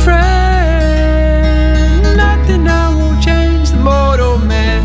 friend. 0.05 1.25
Nothing 2.17 2.69
I 2.69 2.95
won't 2.97 3.21
change 3.21 3.71
the 3.71 3.79
mortal 3.79 4.39
man. 4.39 4.83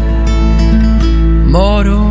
Mortal 1.51 2.08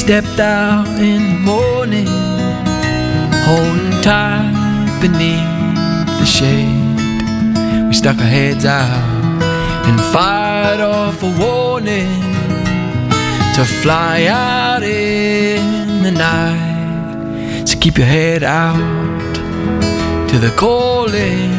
stepped 0.00 0.40
out 0.40 0.88
in 0.98 1.20
the 1.22 1.40
morning, 1.44 2.06
holding 3.44 4.00
tight 4.00 4.98
beneath 5.02 6.06
the 6.18 6.24
shade. 6.24 7.86
We 7.86 7.92
stuck 7.92 8.16
our 8.16 8.24
heads 8.24 8.64
out 8.64 9.42
and 9.86 10.00
fired 10.10 10.80
off 10.80 11.22
a 11.22 11.30
warning 11.38 12.22
to 13.56 13.64
fly 13.82 14.24
out 14.24 14.82
in 14.82 16.02
the 16.02 16.12
night. 16.12 17.66
So 17.68 17.78
keep 17.78 17.98
your 17.98 18.06
head 18.06 18.42
out 18.42 18.78
to 20.30 20.38
the 20.38 20.52
calling. 20.56 21.52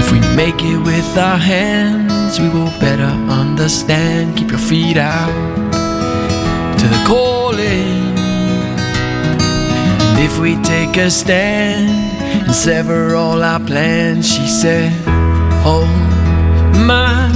If 0.00 0.10
we 0.10 0.20
make 0.34 0.62
it 0.64 0.78
with 0.78 1.18
our 1.18 1.36
hands, 1.36 2.40
we 2.40 2.48
will 2.48 2.72
better 2.80 3.12
understand. 3.28 4.38
Keep 4.38 4.52
your 4.52 4.58
feet 4.70 4.96
out 4.96 5.61
the 6.92 7.04
calling. 7.06 8.12
And 10.08 10.18
if 10.20 10.38
we 10.38 10.60
take 10.62 10.96
a 10.96 11.10
stand 11.10 11.88
and 12.46 12.54
sever 12.54 13.14
all 13.14 13.42
our 13.42 13.60
plans, 13.60 14.28
she 14.28 14.46
said, 14.46 14.92
Hold 15.64 15.88
my 16.86 17.30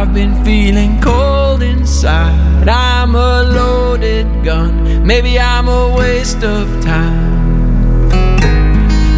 I've 0.00 0.14
been 0.14 0.42
feeling 0.46 0.98
cold 1.02 1.62
inside. 1.62 2.66
I'm 2.66 3.14
a 3.14 3.42
loaded 3.42 4.42
gun. 4.42 5.06
Maybe 5.06 5.38
I'm 5.38 5.68
a 5.68 5.94
waste 5.94 6.42
of 6.42 6.66
time. 6.82 8.10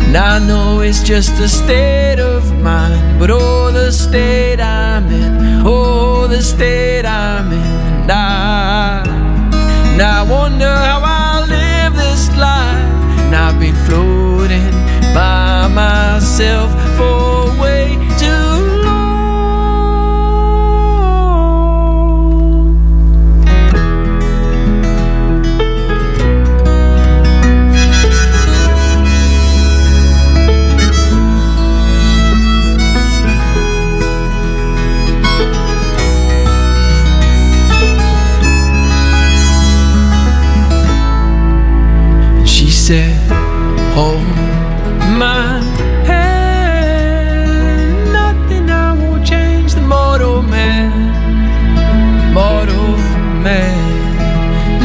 And 0.06 0.16
I 0.16 0.40
know 0.44 0.80
it's 0.80 1.04
just 1.04 1.40
a 1.40 1.48
state 1.48 2.18
of 2.18 2.42
mind. 2.60 3.20
But 3.20 3.30
oh, 3.30 3.70
the 3.70 3.92
state 3.92 4.58
I'm 4.58 5.06
in. 5.06 5.62
Oh, 5.64 6.26
the 6.26 6.42
state 6.42 7.06
I'm 7.06 7.52
in. 7.52 7.60
And 8.02 8.10
I, 8.10 9.04
and 9.92 10.02
I 10.02 10.24
wonder 10.24 10.66
how 10.66 11.00
I'll 11.04 11.46
live 11.46 11.94
this 11.94 12.28
life. 12.36 13.20
And 13.20 13.36
I've 13.36 13.60
been 13.60 13.76
floating 13.86 14.72
by 15.14 15.68
myself 15.68 16.91
said, 42.82 43.14
Hold 43.94 44.26
my 45.16 45.62
hand. 46.04 47.62
Nothing 48.12 48.68
I 48.70 48.92
will 48.92 49.22
change 49.24 49.74
the 49.74 49.82
mortal 49.82 50.42
man. 50.42 50.90
Mortal 52.34 52.96
man. 53.46 53.78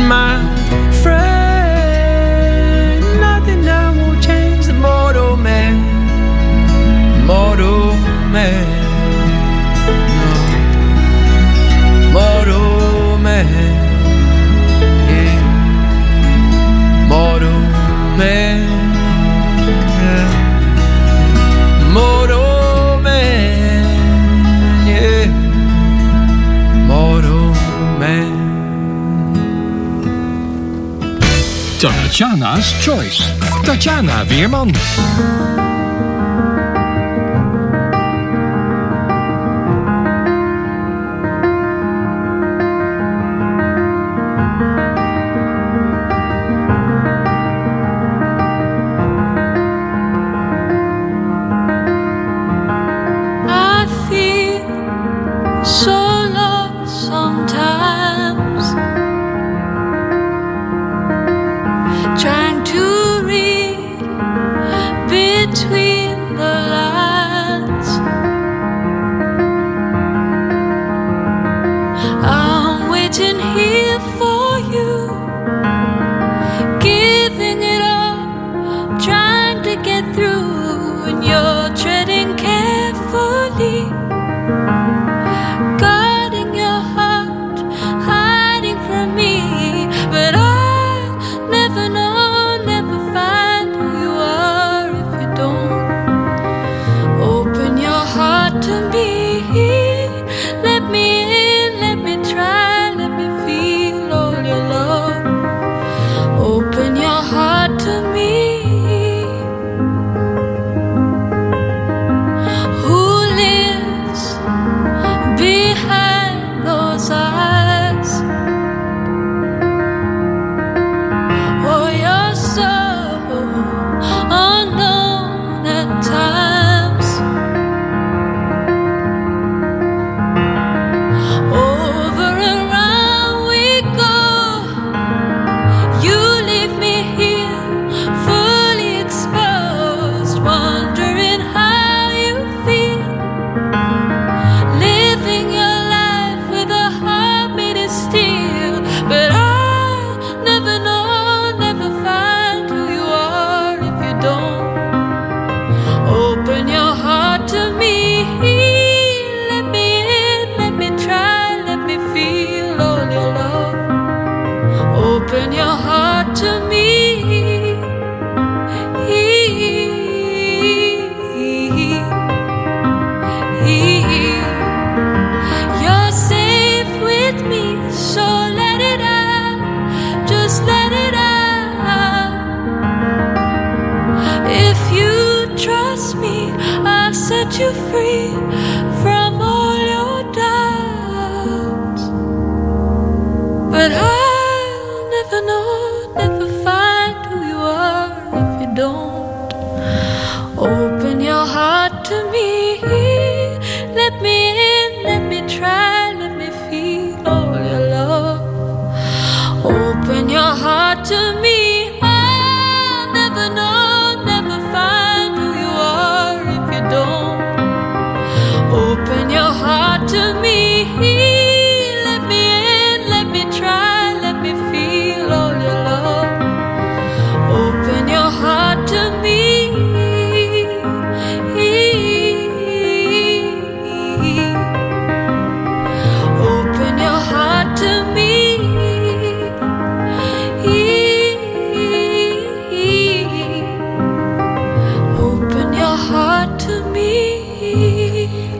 My 0.07 0.37
friend. 1.01 1.39
Nothing 3.19 3.67
I 3.67 3.89
will 3.97 4.17
change 4.21 4.67
the 4.67 4.73
mortal 4.73 5.35
man. 5.35 5.75
Mortal 7.25 7.95
man. 8.31 8.66
Tatjana's 32.17 32.73
Choice. 32.81 33.29
Tatjana 33.63 34.25
Weerman. 34.25 34.73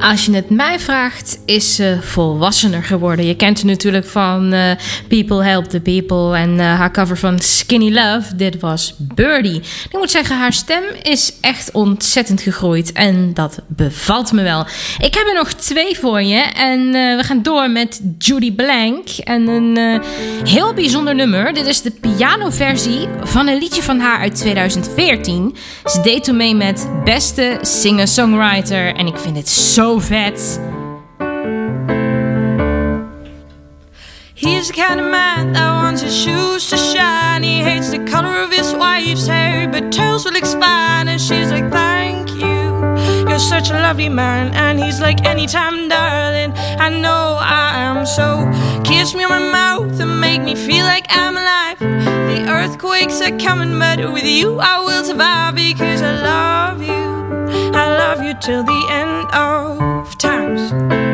Als 0.08 0.26
je 0.26 0.36
het 0.36 0.49
mij 0.49 0.80
vraagt, 0.80 1.26
is 1.47 1.75
ze 1.75 1.97
volwassener 2.01 2.83
geworden. 2.83 3.25
Je 3.25 3.35
kent 3.35 3.57
haar 3.57 3.65
natuurlijk 3.65 4.05
van 4.05 4.53
eh, 4.53 4.71
People 5.07 5.43
Help 5.43 5.65
the 5.65 5.79
People 5.79 6.37
en 6.37 6.59
eh, 6.59 6.65
haar 6.65 6.91
cover 6.91 7.17
van 7.17 7.39
Skinny 7.39 7.93
Love. 7.93 8.35
Dit 8.35 8.59
was 8.59 8.93
Birdie. 8.97 9.61
Ik 9.89 9.97
moet 9.97 10.11
zeggen, 10.11 10.37
haar 10.37 10.53
stem 10.53 10.83
is 11.01 11.33
echt 11.41 11.71
ontzettend 11.71 12.41
gegroeid 12.41 12.91
en 12.91 13.33
dat 13.33 13.59
bevalt 13.67 14.31
me 14.31 14.43
wel. 14.43 14.65
Ik 14.99 15.13
heb 15.13 15.27
er 15.27 15.33
nog 15.33 15.53
twee 15.53 15.97
voor 15.99 16.21
je 16.21 16.41
en 16.41 16.79
eh, 16.95 17.15
we 17.17 17.23
gaan 17.23 17.41
door 17.41 17.71
met 17.71 18.01
Judy 18.17 18.53
Blank 18.53 19.07
en 19.23 19.47
een 19.47 20.01
heel 20.43 20.73
bijzonder 20.73 21.15
nummer. 21.15 21.53
Dit 21.53 21.65
is 21.65 21.81
de 21.81 21.91
pianoversie 21.91 23.07
van 23.23 23.47
een 23.47 23.57
liedje 23.57 23.83
van 23.83 23.99
haar 23.99 24.19
uit 24.19 24.35
2014. 24.35 25.55
Ze 25.85 26.01
deed 26.01 26.23
toen 26.23 26.37
mee 26.37 26.55
met 26.55 26.89
beste 27.03 27.57
singer-songwriter 27.61 28.95
en 28.95 29.07
ik 29.07 29.17
vind 29.17 29.37
het 29.37 29.49
zo 29.49 29.99
vet. 29.99 30.59
He's 34.38 34.67
the 34.67 34.73
kind 34.75 34.99
of 34.99 35.07
man 35.07 35.53
that 35.53 35.71
wants 35.81 36.03
his 36.03 36.15
shoes 36.15 36.69
to 36.69 36.77
shine. 36.77 37.41
He 37.41 37.57
hates 37.57 37.89
the 37.89 37.97
color 38.05 38.43
of 38.43 38.51
his 38.51 38.71
wife's 38.71 39.25
hair, 39.25 39.67
but 39.67 39.91
tells 39.91 40.25
will 40.25 40.35
expand. 40.35 41.09
And 41.09 41.19
she's 41.19 41.49
like, 41.49 41.71
Thank 41.71 42.29
you, 42.35 43.27
you're 43.27 43.39
such 43.39 43.71
a 43.71 43.73
lovely 43.73 44.09
man. 44.09 44.53
And 44.53 44.79
he's 44.79 45.01
like, 45.01 45.25
Anytime, 45.25 45.89
darling, 45.89 46.53
I 46.55 46.89
know 46.89 47.39
I 47.41 47.79
am 47.79 48.05
so. 48.05 48.45
Kiss 48.83 49.15
me 49.15 49.23
on 49.23 49.31
my 49.31 49.39
mouth 49.39 49.99
and 49.99 50.21
make 50.21 50.43
me 50.43 50.53
feel 50.53 50.85
like 50.85 51.07
I'm 51.09 51.35
alive. 51.35 51.79
The 51.79 52.45
earthquakes 52.47 53.19
are 53.21 53.35
coming, 53.39 53.79
but 53.79 54.13
with 54.13 54.25
you 54.25 54.59
I 54.59 54.77
will 54.81 55.03
survive 55.03 55.55
because 55.55 56.03
I 56.03 56.13
love 56.21 56.83
you. 56.83 57.73
I 57.73 57.97
love 57.97 58.21
you 58.21 58.35
till 58.39 58.63
the 58.63 58.88
end 58.91 59.31
of 59.33 60.15
times. 60.19 61.07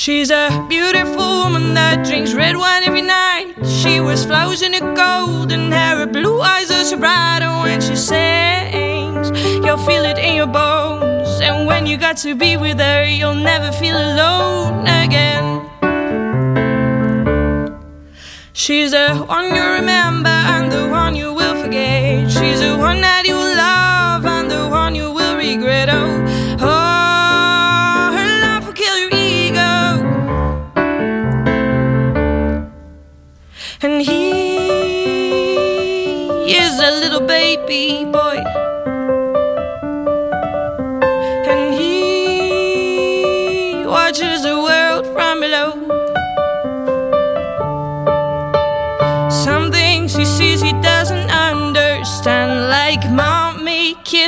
She's 0.00 0.30
a 0.30 0.64
beautiful 0.66 1.44
woman 1.44 1.74
that 1.74 2.06
drinks 2.06 2.32
red 2.32 2.56
wine 2.56 2.84
every 2.84 3.02
night. 3.02 3.52
She 3.66 4.00
wears 4.00 4.24
flowers 4.24 4.62
in 4.62 4.72
her 4.72 4.94
golden 4.94 5.70
hair, 5.70 5.98
her 5.98 6.06
blue 6.06 6.40
eyes 6.40 6.70
are 6.70 6.84
so 6.84 6.96
bright. 6.96 7.40
And 7.42 7.60
when 7.62 7.82
she 7.82 7.94
sings, 7.96 9.28
you'll 9.62 9.76
feel 9.76 10.06
it 10.06 10.16
in 10.16 10.36
your 10.36 10.46
bones. 10.46 11.42
And 11.42 11.66
when 11.66 11.84
you 11.84 11.98
got 11.98 12.16
to 12.24 12.34
be 12.34 12.56
with 12.56 12.78
her, 12.80 13.04
you'll 13.04 13.34
never 13.34 13.70
feel 13.72 13.94
alone 13.94 14.86
again. 14.86 15.68
She's 18.54 18.92
the 18.92 19.16
one 19.28 19.54
you 19.54 19.66
remember 19.80 20.30
and 20.30 20.72
the 20.72 20.88
one 20.88 20.99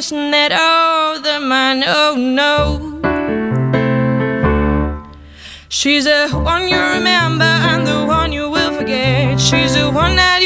kissing 0.03 0.33
that 0.33 0.51
other 0.51 1.39
man. 1.39 1.85
Oh 1.87 2.17
no. 2.17 2.99
She's 5.69 6.05
the 6.07 6.29
one 6.29 6.67
you 6.67 6.81
remember 6.97 7.45
and 7.45 7.87
the 7.87 8.05
one 8.05 8.33
you 8.33 8.51
will 8.51 8.73
forget. 8.73 9.41
She's 9.41 9.75
the 9.77 9.89
one 9.93 10.17
that 10.17 10.42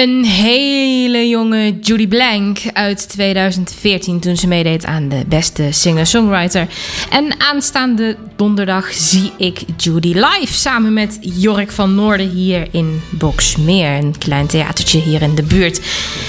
Een 0.00 0.24
hele 0.24 1.28
jonge 1.28 1.78
Judy 1.80 2.08
Blank 2.08 2.58
uit 2.72 3.08
2014 3.08 4.20
toen 4.20 4.36
ze 4.36 4.46
meedeed 4.46 4.84
aan 4.84 5.08
de 5.08 5.24
beste 5.28 5.68
singer-songwriter. 5.70 6.66
En 7.10 7.40
aanstaande 7.40 8.16
donderdag 8.36 8.92
zie 8.92 9.32
ik 9.36 9.60
Judy 9.76 10.12
live 10.12 10.52
samen 10.52 10.92
met 10.92 11.18
Jork 11.20 11.70
van 11.70 11.94
Noorden 11.94 12.30
hier 12.30 12.68
in 12.70 13.00
Boxmeer. 13.10 13.98
Een 13.98 14.18
klein 14.18 14.46
theatertje 14.46 15.00
hier 15.00 15.22
in 15.22 15.34
de 15.34 15.42
buurt. 15.42 15.80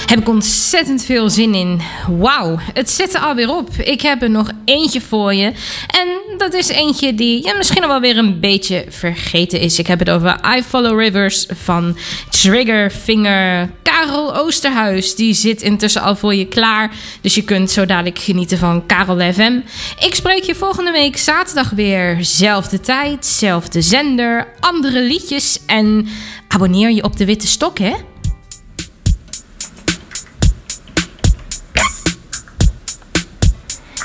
Heb 0.06 0.18
ik 0.18 0.28
ontzettend 0.28 1.04
veel 1.04 1.30
zin 1.30 1.54
in. 1.54 1.80
Wauw, 2.18 2.58
het 2.72 2.90
zit 2.90 3.14
er 3.14 3.20
alweer 3.20 3.56
op. 3.56 3.68
Ik 3.76 4.00
heb 4.00 4.22
er 4.22 4.30
nog 4.30 4.50
eentje 4.64 5.00
voor 5.00 5.34
je. 5.34 5.52
En 5.86 6.08
dat 6.38 6.54
is 6.54 6.68
eentje 6.68 7.14
die 7.14 7.44
ja, 7.44 7.54
misschien 7.54 7.82
al 7.82 7.88
wel 7.88 8.00
weer 8.00 8.18
een 8.18 8.40
beetje 8.40 8.84
vergeten 8.88 9.60
is. 9.60 9.78
Ik 9.78 9.86
heb 9.86 9.98
het 9.98 10.10
over 10.10 10.40
I 10.56 10.62
Follow 10.62 11.00
Rivers 11.00 11.46
van 11.54 11.96
Triggerfinger. 12.42 13.70
Karel 13.82 14.36
Oosterhuis, 14.36 15.14
die 15.14 15.34
zit 15.34 15.62
intussen 15.62 16.02
al 16.02 16.16
voor 16.16 16.34
je 16.34 16.46
klaar. 16.46 16.94
Dus 17.20 17.34
je 17.34 17.42
kunt 17.42 17.70
zo 17.70 17.86
dadelijk 17.86 18.18
genieten 18.18 18.58
van 18.58 18.86
Karel 18.86 19.32
FM. 19.32 19.60
Ik 19.98 20.14
spreek 20.14 20.42
je 20.42 20.54
volgende 20.54 20.90
week 20.90 21.16
zaterdag 21.16 21.70
weer. 21.70 22.18
Zelfde 22.20 22.80
tijd, 22.80 23.26
zelfde 23.26 23.82
zender, 23.82 24.48
andere 24.60 25.02
liedjes. 25.02 25.58
En 25.66 26.08
abonneer 26.48 26.90
je 26.90 27.02
op 27.02 27.16
de 27.16 27.24
Witte 27.24 27.46
Stok, 27.46 27.78
hè? 27.78 27.94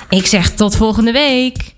Ik 0.10 0.26
zeg 0.26 0.52
tot 0.52 0.76
volgende 0.76 1.12
week. 1.12 1.76